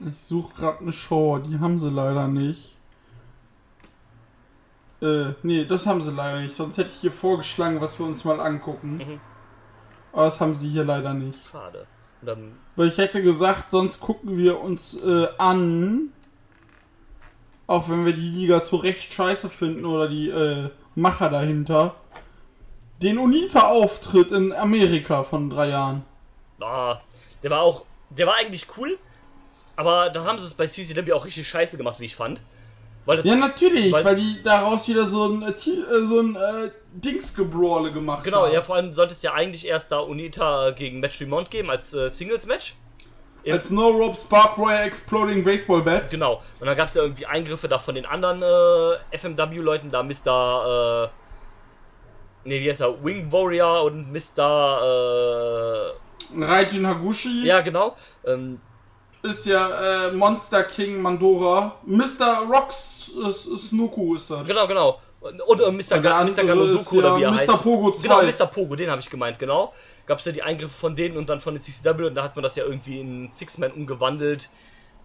[0.00, 2.74] Ich suche gerade eine Show, die haben sie leider nicht.
[5.00, 6.56] Äh, nee, das haben sie leider nicht.
[6.56, 8.96] Sonst hätte ich hier vorgeschlagen, was wir uns mal angucken.
[8.96, 9.20] Mhm.
[10.12, 11.38] Aber das haben sie hier leider nicht.
[11.48, 11.86] Schade.
[12.26, 16.12] Ähm, Weil ich hätte gesagt, sonst gucken wir uns äh, an.
[17.66, 21.94] Auch wenn wir die Liga zu Recht scheiße finden oder die äh, Macher dahinter.
[23.02, 26.04] Den Unita-Auftritt in Amerika von drei Jahren.
[26.60, 26.98] ah,
[27.42, 28.98] der war auch, der war eigentlich cool,
[29.76, 32.42] aber da haben sie es bei CCW auch richtig scheiße gemacht, wie ich fand.
[33.04, 36.36] Weil das, Ja, natürlich, Weil- weil, die daraus wieder so ein, äh, äh, so ein
[36.36, 38.52] äh, Dingsgebrawle gemacht genau, haben.
[38.52, 41.92] ja, vor allem sollte es ja eigentlich erst da Unita gegen Match Remont geben als
[41.94, 42.74] äh, Singles-Match.
[43.48, 46.10] Als No Ropes Barbed Wire Exploding Baseball Bats.
[46.10, 46.42] Genau.
[46.58, 51.04] Und dann gab es ja irgendwie Eingriffe da von den anderen äh, FMW-Leuten, da Mr.
[51.04, 53.04] Äh, nee, wie heißt er?
[53.04, 55.92] Wing Warrior und Mr.
[56.36, 57.44] Raijin Hagushi.
[57.44, 57.96] Äh, ja, genau.
[58.24, 58.60] Ähm,
[59.22, 61.76] ist ja äh, Monster King Mandora.
[61.84, 62.48] Mr.
[62.50, 63.12] Rocks
[63.68, 64.44] Snuku ist das.
[64.46, 65.00] Genau, genau.
[65.46, 66.00] Oder Mr.
[66.00, 66.44] Ga Mr.
[66.44, 67.38] Ganosuku oder wie er Mr.
[67.38, 67.62] heißt.
[67.62, 68.02] Pogo 2.
[68.02, 68.46] Genau, Mr.
[68.46, 69.72] Pogo, den habe ich gemeint, genau.
[70.06, 72.36] Gab es ja die Eingriffe von denen und dann von den CCW und da hat
[72.36, 74.50] man das ja irgendwie in Six-Man umgewandelt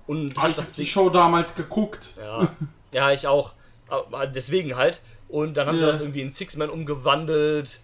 [0.08, 0.86] und Hab hat ich das hab die.
[0.86, 2.12] Show damals geguckt.
[2.20, 2.48] Ja,
[2.92, 3.54] ja, ich auch.
[3.90, 5.02] Aber deswegen halt.
[5.28, 5.92] Und dann haben sie Ja.
[5.92, 7.82] das irgendwie in Six-Man umgewandelt.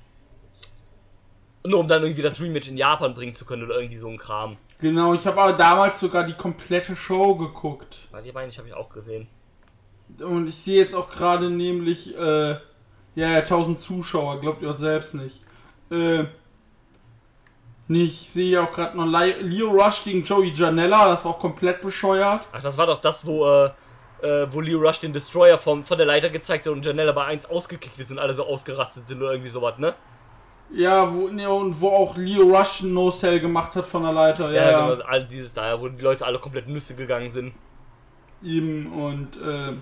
[1.66, 4.18] Nur um dann irgendwie das Rematch in Japan bringen zu können oder irgendwie so ein
[4.18, 4.56] Kram.
[4.80, 8.08] Genau, ich habe aber damals sogar die komplette Show geguckt.
[8.12, 9.28] Weil die meine ich, habe ich auch gesehen.
[10.22, 12.60] Und ich sehe jetzt auch gerade nämlich, äh, ja,
[13.16, 15.42] ja, 1000 Zuschauer, glaubt ihr auch selbst nicht.
[15.92, 16.26] Äh,
[17.88, 21.82] nee, ich sehe auch gerade noch Leo Rush gegen Joey Janella, das war auch komplett
[21.82, 22.42] bescheuert.
[22.52, 23.70] Ach, das war doch das, wo, äh,
[24.22, 27.26] äh, wo Leo Rush den Destroyer vom, von der Leiter gezeigt hat und Janella bei
[27.26, 29.94] 1 ausgekickt ist und alle so ausgerastet sind oder irgendwie sowas, ne?
[30.70, 34.52] Ja, wo, ne, und wo auch Leo Rush ein No-Cell gemacht hat von der Leiter,
[34.52, 37.54] ja, Ja, ja, genau, all dieses da, wo die Leute alle komplett Nüsse gegangen sind.
[38.44, 39.74] eben, und, äh,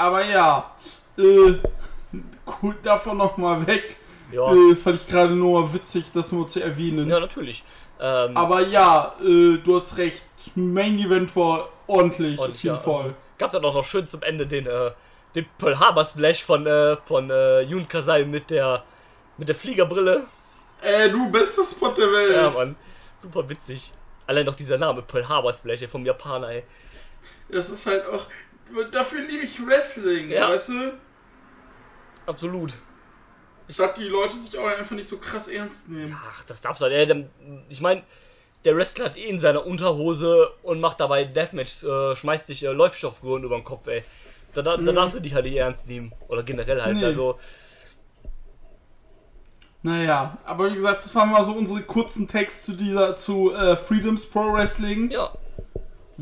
[0.00, 0.74] aber ja,
[1.18, 1.54] äh,
[2.44, 3.96] gut, davon nochmal weg,
[4.32, 7.08] Ja, äh, fand ich gerade nur witzig, das nur zu erwähnen.
[7.08, 7.62] ja natürlich.
[8.02, 10.24] Ähm, Aber ja, äh, du hast recht.
[10.54, 13.14] Main Event war ordentlich, auf jeden ja, Fall.
[13.36, 14.90] gab's dann auch noch schön zum Ende den, äh,
[15.34, 18.82] den Pearl Harbor Splash von, äh, von äh, Jun Kasai mit der,
[19.36, 20.26] mit der Fliegerbrille.
[20.80, 22.34] Ey, du bester Spot der Welt.
[22.36, 22.74] Ja, Mann.
[23.14, 23.92] Super witzig.
[24.26, 26.62] Allein noch dieser Name, Pearl Harbor Splash, ey, vom Japaner, ey.
[27.50, 28.26] Das ist halt auch.
[28.92, 30.48] Dafür liebe ich Wrestling, Ja.
[30.50, 30.92] weißt du?
[32.26, 32.72] Absolut.
[33.68, 36.16] Statt die Leute sich auch einfach nicht so krass ernst nehmen.
[36.28, 36.92] Ach, das darf's halt.
[36.92, 37.30] Ey, dann-
[37.68, 38.02] ich meine,
[38.64, 42.70] der Wrestler hat eh in seiner Unterhose und macht dabei Deathmatch, äh, schmeißt sich äh,
[42.72, 44.02] über den Kopf, ey.
[44.54, 46.12] Da, da, da darfst du dich halt nicht ernst nehmen.
[46.28, 46.96] Oder generell halt.
[46.96, 47.04] Nee.
[47.04, 47.38] Also,
[49.82, 53.76] Naja, aber wie gesagt, das waren mal so unsere kurzen Texte zu dieser, zu äh,
[53.76, 55.10] Freedoms Pro Wrestling.
[55.10, 55.32] ja.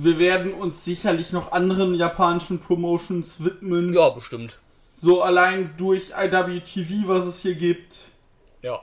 [0.00, 3.92] Wir werden uns sicherlich noch anderen japanischen Promotions widmen.
[3.92, 4.56] Ja, bestimmt.
[5.00, 7.96] So allein durch IWTV, was es hier gibt.
[8.62, 8.80] Ja.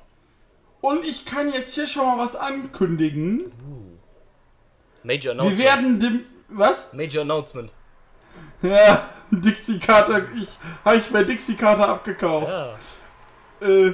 [0.81, 3.43] Und ich kann jetzt hier schon mal was ankündigen.
[5.03, 5.57] Major Wir Announcement.
[5.59, 6.25] werden dem.
[6.49, 6.91] Was?
[6.93, 7.71] Major Announcement.
[8.61, 10.25] Ja, Dixie Carter.
[10.37, 10.49] Ich
[10.83, 12.51] habe ich bei Dixie Carter abgekauft.
[13.61, 13.67] Ja.
[13.67, 13.93] Äh,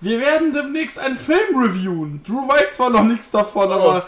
[0.00, 2.22] wir werden demnächst einen Film reviewen.
[2.24, 3.72] Drew weiß zwar noch nichts davon, Oh.
[3.74, 4.06] aber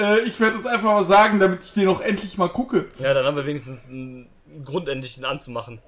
[0.00, 2.88] äh, ich werde es einfach mal sagen, damit ich den auch endlich mal gucke.
[2.98, 4.28] Ja, dann haben wir wenigstens einen
[4.64, 5.80] Grund, endlich den anzumachen.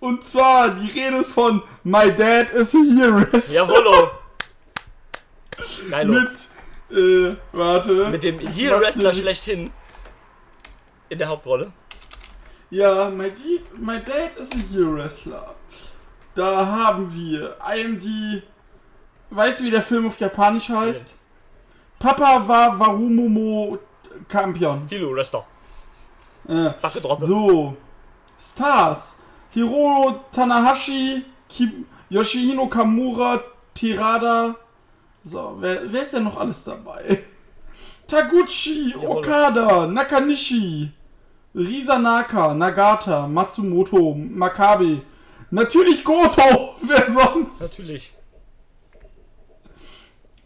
[0.00, 3.26] Und zwar, die Rede ist von My Dad is a Hero.
[3.52, 4.10] Jawollo!
[5.90, 6.12] Geilo.
[6.12, 6.48] Mit,
[6.96, 8.08] äh, warte.
[8.10, 9.70] Mit dem dir- schlechthin.
[11.08, 11.72] In der Hauptrolle.
[12.70, 15.54] Ja, my, Di- my Dad is a Hero Wrestler.
[16.34, 18.42] Da haben wir IMD.
[19.30, 21.14] Weißt du, wie der Film auf Japanisch heißt?
[22.06, 23.78] Papa war Warumomo
[24.30, 24.86] Champion.
[24.88, 25.44] Heel-Wrestler.
[26.48, 27.26] Äh, Backe Droppe.
[27.26, 27.76] so.
[28.38, 29.16] Stars.
[29.50, 33.40] Hiro Tanahashi, Ki Yoshihino Kamura,
[33.74, 34.54] Tirada.
[35.24, 37.24] So, wer, wer ist denn noch alles dabei?
[38.06, 38.94] Taguchi.
[39.04, 40.92] Okada, Nakanishi,
[41.56, 45.02] Risanaka, Nagata, Matsumoto, Makabe.
[45.50, 47.62] Natürlich Goto, wer sonst?
[47.62, 48.12] Natürlich.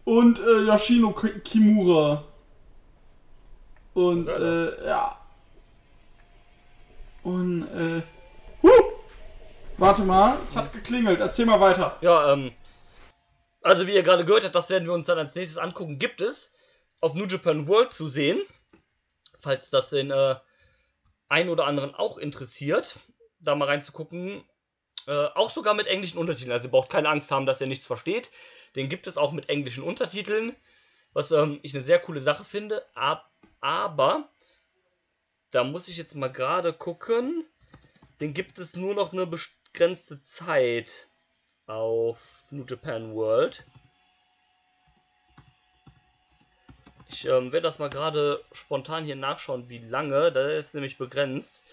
[0.03, 2.23] Und äh, Yoshino Ki- Kimura.
[3.93, 5.17] Und äh, ja.
[7.23, 8.01] Und äh.
[8.63, 8.69] Huh!
[9.77, 11.19] Warte mal, es hat geklingelt.
[11.19, 11.97] Erzähl mal weiter.
[12.01, 12.51] Ja, ähm.
[13.61, 15.99] Also, wie ihr gerade gehört habt, das werden wir uns dann als nächstes angucken.
[15.99, 16.53] Gibt es
[16.99, 18.41] auf New Japan World zu sehen.
[19.39, 20.35] Falls das den äh,
[21.29, 22.95] einen oder anderen auch interessiert,
[23.39, 24.43] da mal reinzugucken.
[25.07, 26.51] Äh, auch sogar mit englischen Untertiteln.
[26.51, 28.31] Also, ihr braucht keine Angst haben, dass ihr nichts versteht.
[28.75, 30.55] Den gibt es auch mit englischen Untertiteln.
[31.13, 32.85] Was ähm, ich eine sehr coole Sache finde.
[32.95, 34.29] Ab, aber.
[35.51, 37.45] Da muss ich jetzt mal gerade gucken.
[38.21, 41.07] Den gibt es nur noch eine begrenzte Zeit
[41.65, 43.65] auf New Japan World.
[47.09, 50.31] Ich ähm, werde das mal gerade spontan hier nachschauen, wie lange.
[50.31, 51.63] Da ist nämlich begrenzt.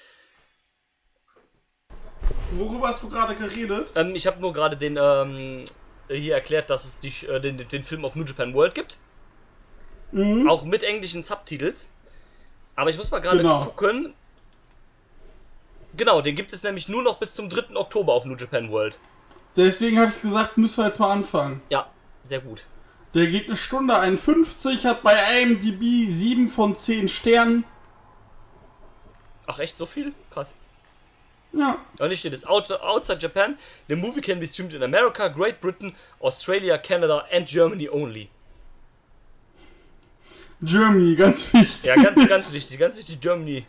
[2.52, 3.90] Worüber hast du gerade geredet?
[3.94, 5.64] Ähm, ich habe nur gerade den ähm,
[6.08, 8.96] hier erklärt, dass es die, äh, den, den Film auf New Japan World gibt.
[10.12, 10.48] Mhm.
[10.48, 11.90] Auch mit englischen Subtitles.
[12.76, 13.61] Aber ich muss mal gerade Genau.
[13.64, 14.14] gucken.
[15.96, 17.74] Genau, den gibt es nämlich nur noch bis zum 3.
[17.76, 18.98] Oktober auf New Japan World.
[19.56, 21.61] Deswegen habe ich gesagt, müssen wir jetzt mal anfangen.
[21.70, 21.88] Ja,
[22.22, 22.64] sehr gut.
[23.14, 27.64] Der geht eine Stunde 51, hat bei IMDb 7 von 10 Sternen.
[29.46, 30.12] Ach echt, so viel?
[30.30, 30.54] Krass.
[31.52, 33.56] Ja, Und hier steht es, outside, Japan,
[33.88, 38.28] the movie can be streamed in America, Great Britain, Australia, Canada and Germany only.
[40.61, 41.84] Germany, ganz wichtig.
[41.84, 43.64] Ja, ganz, ganz wichtig, ganz wichtig, Germany.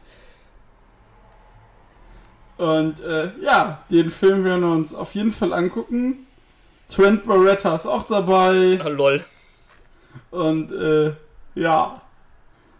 [2.57, 6.27] Und äh, ja, den Film werden wir uns auf jeden Fall angucken.
[6.93, 8.79] Trent Barretta ist auch dabei.
[8.83, 9.23] Ah, lol.
[10.31, 11.13] Und äh,
[11.55, 12.01] ja,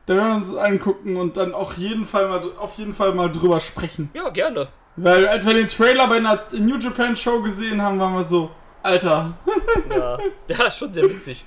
[0.06, 3.32] da werden wir uns angucken und dann auch jeden Fall mal, auf jeden Fall mal
[3.32, 4.10] drüber sprechen.
[4.14, 4.68] Ja, gerne.
[5.02, 8.52] Weil als wir den Trailer bei einer New Japan Show gesehen haben, waren wir so,
[8.84, 9.34] Alter,
[9.96, 11.46] Ja, ja ist schon sehr witzig.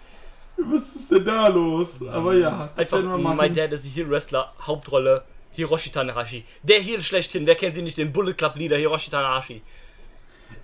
[0.56, 2.00] was ist denn da los?
[2.08, 3.36] Aber ja, das Einfach, werden wir machen.
[3.36, 6.44] My Dad is a Heel Wrestler, Hauptrolle, Hiroshi Tanahashi.
[6.62, 9.60] Der Heel schlechthin, wer kennt ihn nicht, den Bullet Club Leader Hiroshi Tanahashi.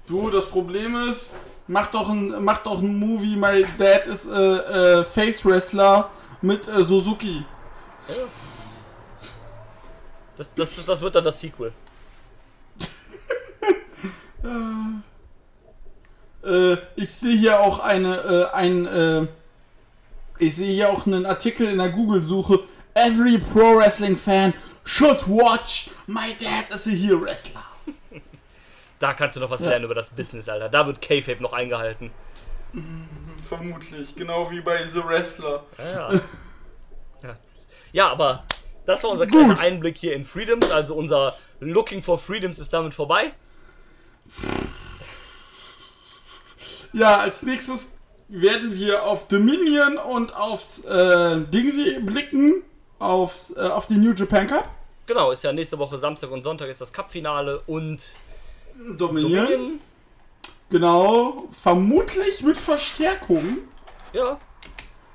[0.06, 1.34] Du, das Problem ist,
[1.66, 6.66] mach doch ein, mach doch ein Movie, My Dad ist äh, äh, Face Wrestler mit
[6.66, 7.44] äh, Suzuki.
[10.38, 11.72] Das, das, das, das wird dann das Sequel.
[16.44, 19.26] Äh, ich sehe hier auch eine, äh, ein, äh,
[20.38, 22.60] ich sehe hier auch einen Artikel in der Google-Suche.
[22.94, 27.64] Every Pro Wrestling Fan should watch My Dad is a Heel Wrestler.
[29.00, 30.68] Da kannst du noch was lernen über das Business, Alter.
[30.68, 32.10] Da wird K-Fape noch eingehalten.
[33.46, 35.62] Vermutlich, genau wie bei The Wrestler.
[35.78, 36.20] Ja, ja.
[37.22, 37.36] ja.
[37.92, 38.42] ja aber
[38.86, 39.60] das war unser kleiner.
[39.60, 40.70] Einblick hier in Freedoms.
[40.72, 43.32] Also unser Looking for Freedoms ist damit vorbei.
[46.92, 52.62] Ja, als nächstes werden wir auf Dominion und aufs äh, Dingsy blicken,
[52.98, 54.68] aufs, äh, auf die New Japan Cup.
[55.06, 58.14] Genau, ist ja nächste Woche Samstag und Sonntag ist das Cup-Finale und
[58.96, 59.46] Dominion.
[59.46, 59.80] Dominion.
[60.70, 63.58] Genau, vermutlich mit Verstärkung.
[64.12, 64.38] Ja,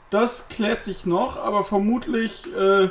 [0.10, 2.90] Das klärt sich noch, aber vermutlich äh,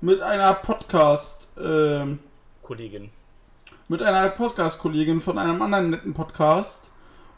[0.00, 2.18] mit einer Podcast, ähm,
[2.62, 3.10] Kollegin.
[3.92, 6.90] Mit einer Podcast-Kollegin von einem anderen netten Podcast.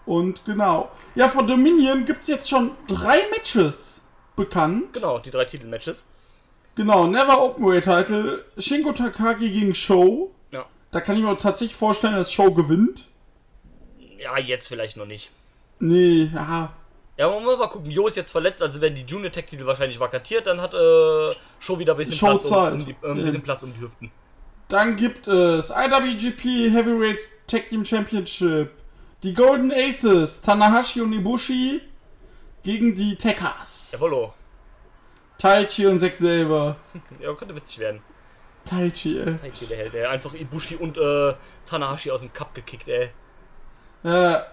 [0.06, 0.88] Und genau.
[1.16, 4.00] Ja, von Dominion gibt es jetzt schon drei Matches
[4.36, 4.92] bekannt.
[4.92, 6.04] Genau, die drei Titelmatches.
[6.76, 10.32] Genau, Never Openweight Title, Shingo Takagi gegen Show.
[10.52, 10.64] Ja.
[10.92, 13.08] Da kann ich mir tatsächlich vorstellen, dass Show gewinnt.
[14.20, 15.32] Ja, jetzt vielleicht noch nicht.
[15.80, 16.72] Nee, ja.
[17.16, 17.90] Ja, man muss mal gucken.
[17.90, 21.34] Jo ist jetzt verletzt, also werden die Junior Tech Titel wahrscheinlich vakatiert, dann hat äh,
[21.58, 23.80] Show wieder ein bisschen, Show Platz um, um die, äh, ein bisschen Platz um die
[23.80, 24.12] Hüften.
[24.68, 28.70] Dann gibt es IWGP Heavyweight Tag Team Championship.
[29.22, 31.80] Die Golden Aces, Tanahashi und Ibushi
[32.62, 33.90] gegen die Tekkers.
[33.92, 34.34] Jawollo.
[35.38, 36.76] Taichi und Zack selber.
[37.20, 38.00] Ja, könnte witzig werden.
[38.64, 39.36] Taichi, ey.
[39.36, 41.34] Taichi der Held, der einfach Ibushi und äh,
[41.66, 43.10] Tanahashi aus dem Cup gekickt, ey.
[44.02, 44.46] Ja,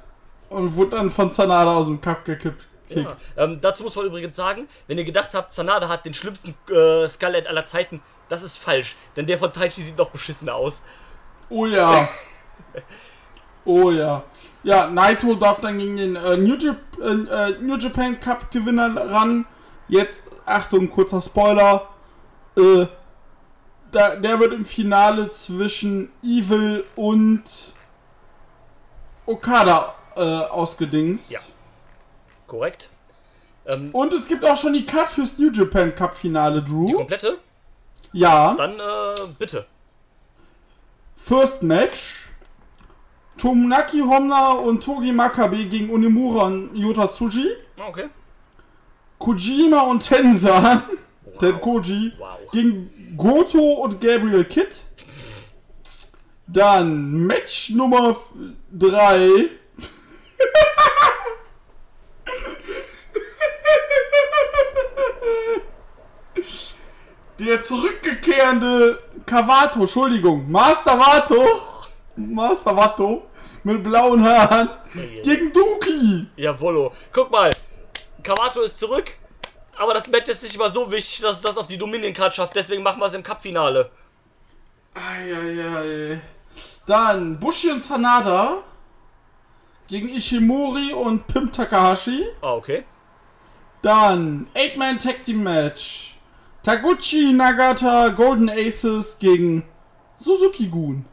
[0.49, 2.67] und wurde dann von Sanada aus dem Cup gekippt.
[2.89, 3.15] Ja.
[3.37, 7.07] Ähm, dazu muss man übrigens sagen, wenn ihr gedacht habt, Sanada hat den schlimmsten äh,
[7.07, 8.95] Scarlett aller Zeiten, das ist falsch.
[9.15, 10.81] Denn der von Taichi sieht noch beschissener aus.
[11.49, 12.07] Oh ja.
[13.63, 14.23] Oh ja.
[14.63, 18.95] Ja, Naito darf dann gegen den äh, New, Jap äh, äh, New Japan Cup Gewinner
[19.11, 19.45] ran.
[19.87, 21.87] Jetzt, Achtung, kurzer Spoiler.
[22.57, 22.87] Äh,
[23.91, 27.43] da, der wird im Finale zwischen Evil und
[29.27, 31.29] Okada äh, ausgedingst.
[31.29, 31.39] Ja.
[32.47, 32.89] Korrekt.
[33.67, 36.93] Ähm, Und es gibt auch schon die Card fürs New Japan Cup Finale, die Drew.
[36.93, 37.37] komplette?
[38.13, 38.53] Ja.
[38.55, 39.65] Dann äh, bitte.
[41.15, 42.17] First Match.
[43.37, 47.47] Tomonaki Homna und Togi Makabe gegen Unimura und Yota Tsuji.
[47.77, 48.05] Ah, Okay.
[49.17, 50.81] Kojima und Tensa,
[51.39, 52.27] Ten Koji, Wow.
[52.51, 54.81] gegen Goto und Gabriel Kidd.
[56.47, 58.15] Dann Match Nummer
[58.71, 59.49] 3.
[67.41, 71.43] Der zurückgekehrende Kawato, Entschuldigung, Master Vato,
[72.15, 73.23] Master Vato
[73.63, 74.69] mit blauen Haaren
[75.23, 76.27] gegen Duki.
[76.35, 76.91] Jawollo.
[77.11, 77.49] Guck mal.
[78.21, 79.17] Kawato ist zurück.
[79.75, 82.31] Aber das Match ist nicht mal so wichtig, dass es das auf die Dominion Card
[82.31, 82.55] schafft.
[82.55, 83.89] Deswegen machen wir es im Cup-Finale.
[84.93, 86.21] Eieiei.
[86.85, 88.57] Dann Bushi und Sanada
[89.87, 92.23] gegen Ishimori und Pimp Takahashi.
[92.41, 92.83] Ah, okay.
[93.81, 96.10] Dann 8-Man Tag Team Match.
[96.63, 99.63] Taguchi Nagata Golden Aces gegen
[100.15, 101.05] Suzuki Gun.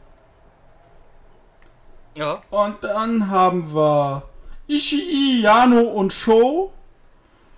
[2.15, 2.41] Ja.
[2.51, 4.23] Und dann haben wir
[4.67, 6.71] Ishii, Yano und Sho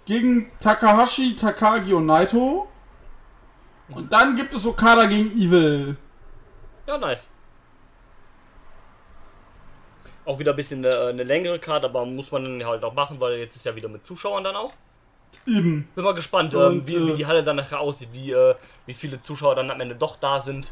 [0.05, 2.67] gegen Takahashi, Takagi und Naito.
[3.89, 5.97] Und dann gibt es Okada gegen Evil.
[6.87, 7.27] Ja, nice.
[10.23, 13.39] Auch wieder ein bisschen eine, eine längere Karte, aber muss man halt auch machen, weil
[13.39, 14.73] jetzt ist ja wieder mit Zuschauern dann auch.
[15.47, 15.87] Eben.
[15.95, 18.55] Bin mal gespannt, Und, ähm, wie, äh, wie die Halle dann nachher aussieht, wie, äh,
[18.85, 20.71] wie viele Zuschauer dann am Ende doch da sind.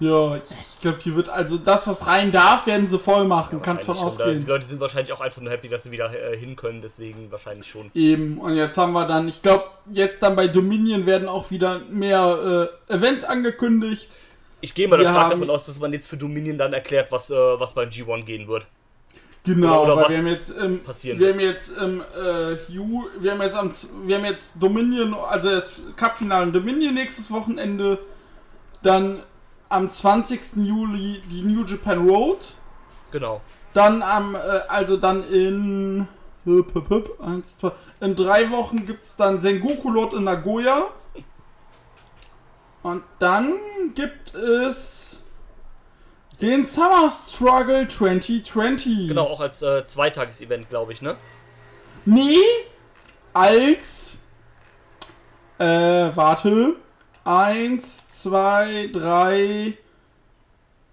[0.00, 3.58] Ja, ich glaube, die wird also das, was rein darf, werden sie voll machen.
[3.58, 4.40] Ja, Kannst von ausgehen.
[4.40, 7.30] Die Leute sind wahrscheinlich auch einfach nur happy, dass sie wieder äh, hin können, deswegen
[7.30, 7.90] wahrscheinlich schon.
[7.94, 11.78] Eben, und jetzt haben wir dann, ich glaube, jetzt dann bei Dominion werden auch wieder
[11.90, 14.10] mehr äh, Events angekündigt.
[14.60, 17.34] Ich gehe mal stark davon aus, dass man jetzt für Dominion dann erklärt, was, äh,
[17.34, 18.66] was beim G1 gehen wird.
[19.44, 23.42] Genau, oder, oder wir haben jetzt, ähm, wir haben jetzt ähm, äh, Ju, wir haben
[23.42, 23.70] jetzt am,
[24.04, 27.98] wir haben jetzt Dominion, also jetzt Cup-Finale Dominion nächstes Wochenende,
[28.82, 29.22] dann
[29.68, 30.56] am 20.
[30.56, 32.54] Juli die New Japan Road.
[33.10, 33.40] Genau.
[33.72, 36.06] Dann am, äh, also dann in.
[36.44, 37.70] Hüp, hüp, hüp, eins, zwei.
[38.00, 40.88] In drei Wochen gibt es dann Sengoku Lord in Nagoya.
[42.82, 43.54] Und dann
[43.94, 45.01] gibt es
[46.42, 49.08] den Summer Struggle 2020.
[49.08, 51.16] Genau, auch als äh, Zweitages-Event, glaube ich, ne?
[52.04, 52.36] Nee,
[53.32, 54.16] als.
[55.58, 56.76] Äh, warte.
[57.24, 59.78] 1, 2, 3,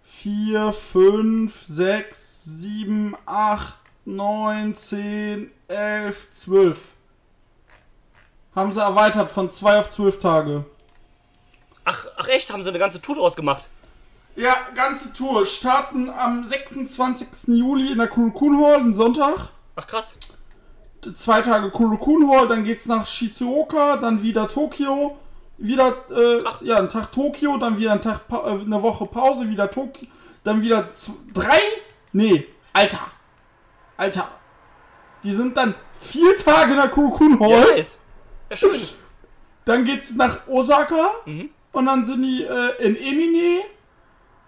[0.03, 6.87] 4, 5, 6, 7, 8, 9, 10, 11, 12.
[8.53, 10.65] Haben sie erweitert von 2 auf 12 Tage.
[11.83, 12.53] Ach, ach echt?
[12.53, 13.69] Haben sie eine ganze Tour draus gemacht?
[14.39, 15.45] Ja, ganze Tour.
[15.45, 17.27] Starten am 26.
[17.47, 19.49] Juli in der Kurokun Hall, den Sonntag.
[19.75, 20.17] Ach krass.
[21.13, 25.17] Zwei Tage Kurokun Hall, dann geht's nach Shizuoka, dann wieder Tokio,
[25.57, 29.49] wieder äh, ja, ein Tag Tokio, dann wieder ein Tag pa äh, eine Woche Pause,
[29.49, 30.07] wieder Tokio,
[30.45, 30.87] dann wieder
[31.33, 31.59] drei?
[32.13, 33.07] Nee, Alter.
[33.97, 34.29] Alter.
[35.21, 37.49] Die sind dann vier Tage in der Kurokun Hall.
[37.71, 37.99] Ja, ist.
[38.49, 38.79] Ja, schön.
[39.65, 41.49] Dann geht's nach Osaka mhm.
[41.73, 43.63] und dann sind die äh, in Emine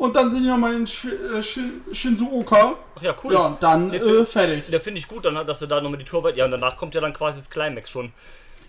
[0.02, 2.74] und dann sind die nochmal in Sh äh, Shin Shinzuoka.
[2.96, 3.34] Ach ja, cool.
[3.34, 4.66] Ja, und dann äh, fertig.
[4.72, 6.38] Der finde ich gut, dann, dass du da nochmal die Tour weit.
[6.38, 8.12] Ja, und danach kommt ja dann quasi das Climax schon.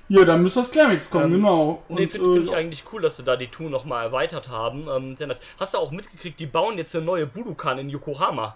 [0.09, 1.83] Ja, dann müsste das Climax kommen, ähm, genau.
[1.89, 4.51] Und, nee, finde äh, find ich eigentlich cool, dass sie da die Tour nochmal erweitert
[4.51, 4.87] haben.
[4.95, 5.17] Ähm,
[5.59, 8.55] Hast du auch mitgekriegt, die bauen jetzt eine neue Budokan in Yokohama.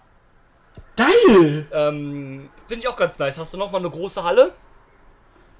[0.95, 1.65] Geil!
[1.71, 3.39] Ähm, finde ich auch ganz nice.
[3.39, 4.53] Hast du nochmal eine große Halle?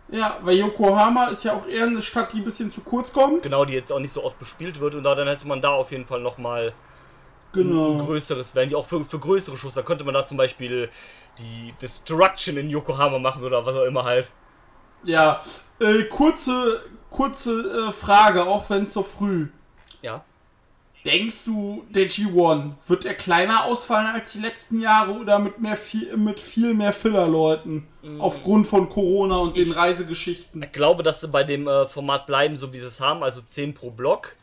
[0.10, 3.42] Ja, weil Yokohama ist ja auch eher eine Stadt, die ein bisschen zu kurz kommt.
[3.42, 5.72] Genau, die jetzt auch nicht so oft bespielt wird und da dann hätte man da
[5.72, 6.74] auf jeden Fall nochmal
[7.54, 7.94] genau.
[7.94, 9.74] ein, größeres Werden, die auch für, für größere Schuss.
[9.76, 10.90] Da könnte man da zum Beispiel
[11.38, 14.30] die Destruction in Yokohama machen oder was auch immer halt.
[15.04, 15.42] Ja,
[15.80, 19.48] äh, kurze, kurze äh, Frage, auch wenn es so früh.
[20.02, 20.24] Ja.
[21.06, 25.78] Denkst du, der G1 wird er kleiner ausfallen als die letzten Jahre oder mit mehr
[25.78, 28.20] viel, mit viel mehr Filler-Leuten mm.
[28.20, 30.62] aufgrund von Corona und ich den Reisegeschichten?
[30.62, 33.42] Ich glaube, dass sie bei dem äh, Format bleiben, so wie sie es haben, also
[33.42, 34.36] 10 pro Block,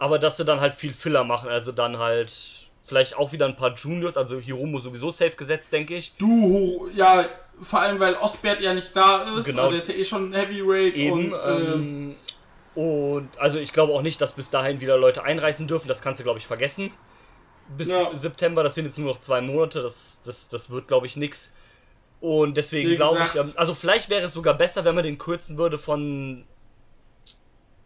[0.00, 2.32] aber dass sie dann halt viel Filler machen, also dann halt
[2.80, 6.16] vielleicht auch wieder ein paar Juniors, also Hiromo sowieso safe gesetzt, denke ich.
[6.16, 7.28] Du, ja,
[7.60, 9.44] vor allem, weil Osbert ja nicht da ist.
[9.44, 9.68] Genau.
[9.68, 10.96] Der ist ja eh schon Heavyweight.
[10.96, 11.32] Eben.
[11.32, 12.14] Und, ähm,
[12.74, 15.86] äh, und also ich glaube auch nicht, dass bis dahin wieder Leute einreißen dürfen.
[15.86, 16.90] Das kannst du, glaube ich, vergessen.
[17.76, 18.10] Bis ja.
[18.14, 19.82] September, das sind jetzt nur noch zwei Monate.
[19.82, 21.52] Das, das, das wird, glaube ich, nichts.
[22.20, 25.58] Und deswegen glaube ich, ähm, also vielleicht wäre es sogar besser, wenn man den kürzen
[25.58, 26.44] würde von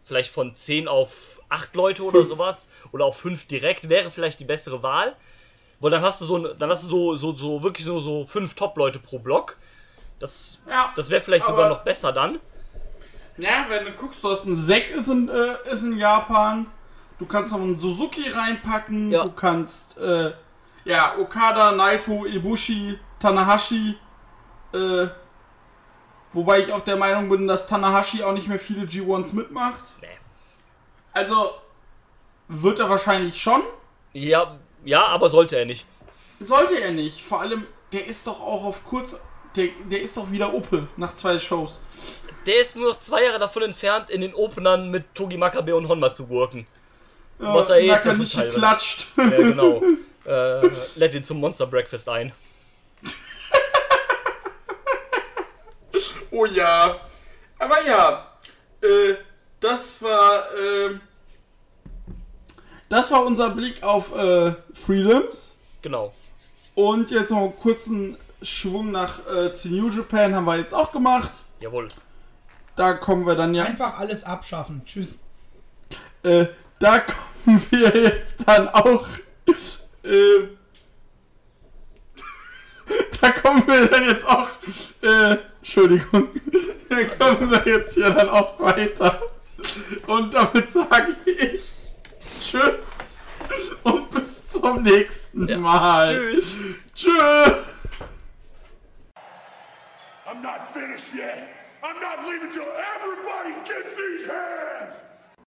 [0.05, 2.29] vielleicht von 10 auf 8 Leute oder fünf.
[2.29, 2.69] sowas.
[2.93, 5.13] Oder auf 5 direkt, wäre vielleicht die bessere Wahl.
[5.79, 8.55] Weil dann hast du so, dann hast du so, so, so wirklich nur so fünf
[8.55, 9.57] Top-Leute pro Block.
[10.19, 12.39] Das, ja, das wäre vielleicht sogar noch besser dann.
[13.37, 16.67] Ja, wenn du guckst, du hast ein Sek ist in, äh, ist in Japan.
[17.19, 19.11] Du kannst noch einen Suzuki reinpacken.
[19.11, 19.23] Ja.
[19.23, 20.31] Du kannst, äh,
[20.85, 23.97] ja, Okada, Naito, Ibushi, Tanahashi.
[24.73, 25.07] Äh,
[26.35, 29.83] wobei ich auch der Meinung bin, dass Tanahashi auch nicht mehr viele G1s mitmacht.
[30.01, 30.07] Nee.
[31.13, 31.51] Also,
[32.47, 33.63] wird er wahrscheinlich schon.
[34.13, 35.85] Ja, ja, aber sollte er nicht.
[36.39, 37.21] Sollte er nicht.
[37.23, 39.15] Vor allem, der ist doch auch auf kurz.
[39.55, 41.79] Der, der ist doch wieder Ope nach zwei Shows.
[42.45, 45.87] Der ist nur noch zwei Jahre davon entfernt, in den Openern mit Togi Makabe und
[45.87, 46.67] Honma zu worken.
[47.39, 49.07] Ja, was er eh nicht geklatscht.
[49.17, 49.81] Ja, genau.
[50.25, 52.33] äh, lädt ihn zum Monster Breakfast ein.
[56.35, 56.99] Oh ja.
[57.57, 58.31] Aber ja,
[58.81, 59.15] äh,
[59.59, 60.43] das war.
[60.53, 60.99] Äh,
[62.89, 65.53] das war unser Blick auf äh, Freedoms.
[65.81, 66.13] Genau.
[66.75, 70.91] Und jetzt noch einen kurzen Schwung nach äh, zu New Japan haben wir jetzt auch
[70.91, 71.31] gemacht.
[71.59, 71.87] Jawohl.
[72.75, 73.63] Da kommen wir dann ja.
[73.63, 74.83] Einfach alles abschaffen.
[74.85, 75.19] Tschüss.
[76.23, 76.47] Äh,
[76.79, 76.99] da
[77.45, 79.07] kommen wir jetzt dann auch.
[80.03, 80.54] Äh,
[83.21, 84.49] da kommen wir dann jetzt auch.
[85.01, 86.29] Äh, Entschuldigung.
[86.87, 89.19] Da kommen wir jetzt hier dann auch weiter.
[90.05, 91.91] Und damit sage ich.
[92.39, 92.95] Tschüss
[93.83, 95.57] und bis zum nächsten ja.
[95.57, 96.07] Mal.
[96.07, 96.47] Tschüss.
[96.93, 97.53] Tschüss.
[100.25, 101.49] I'm not finished yet.
[101.83, 105.03] I'm not leaving till everybody gets these hands.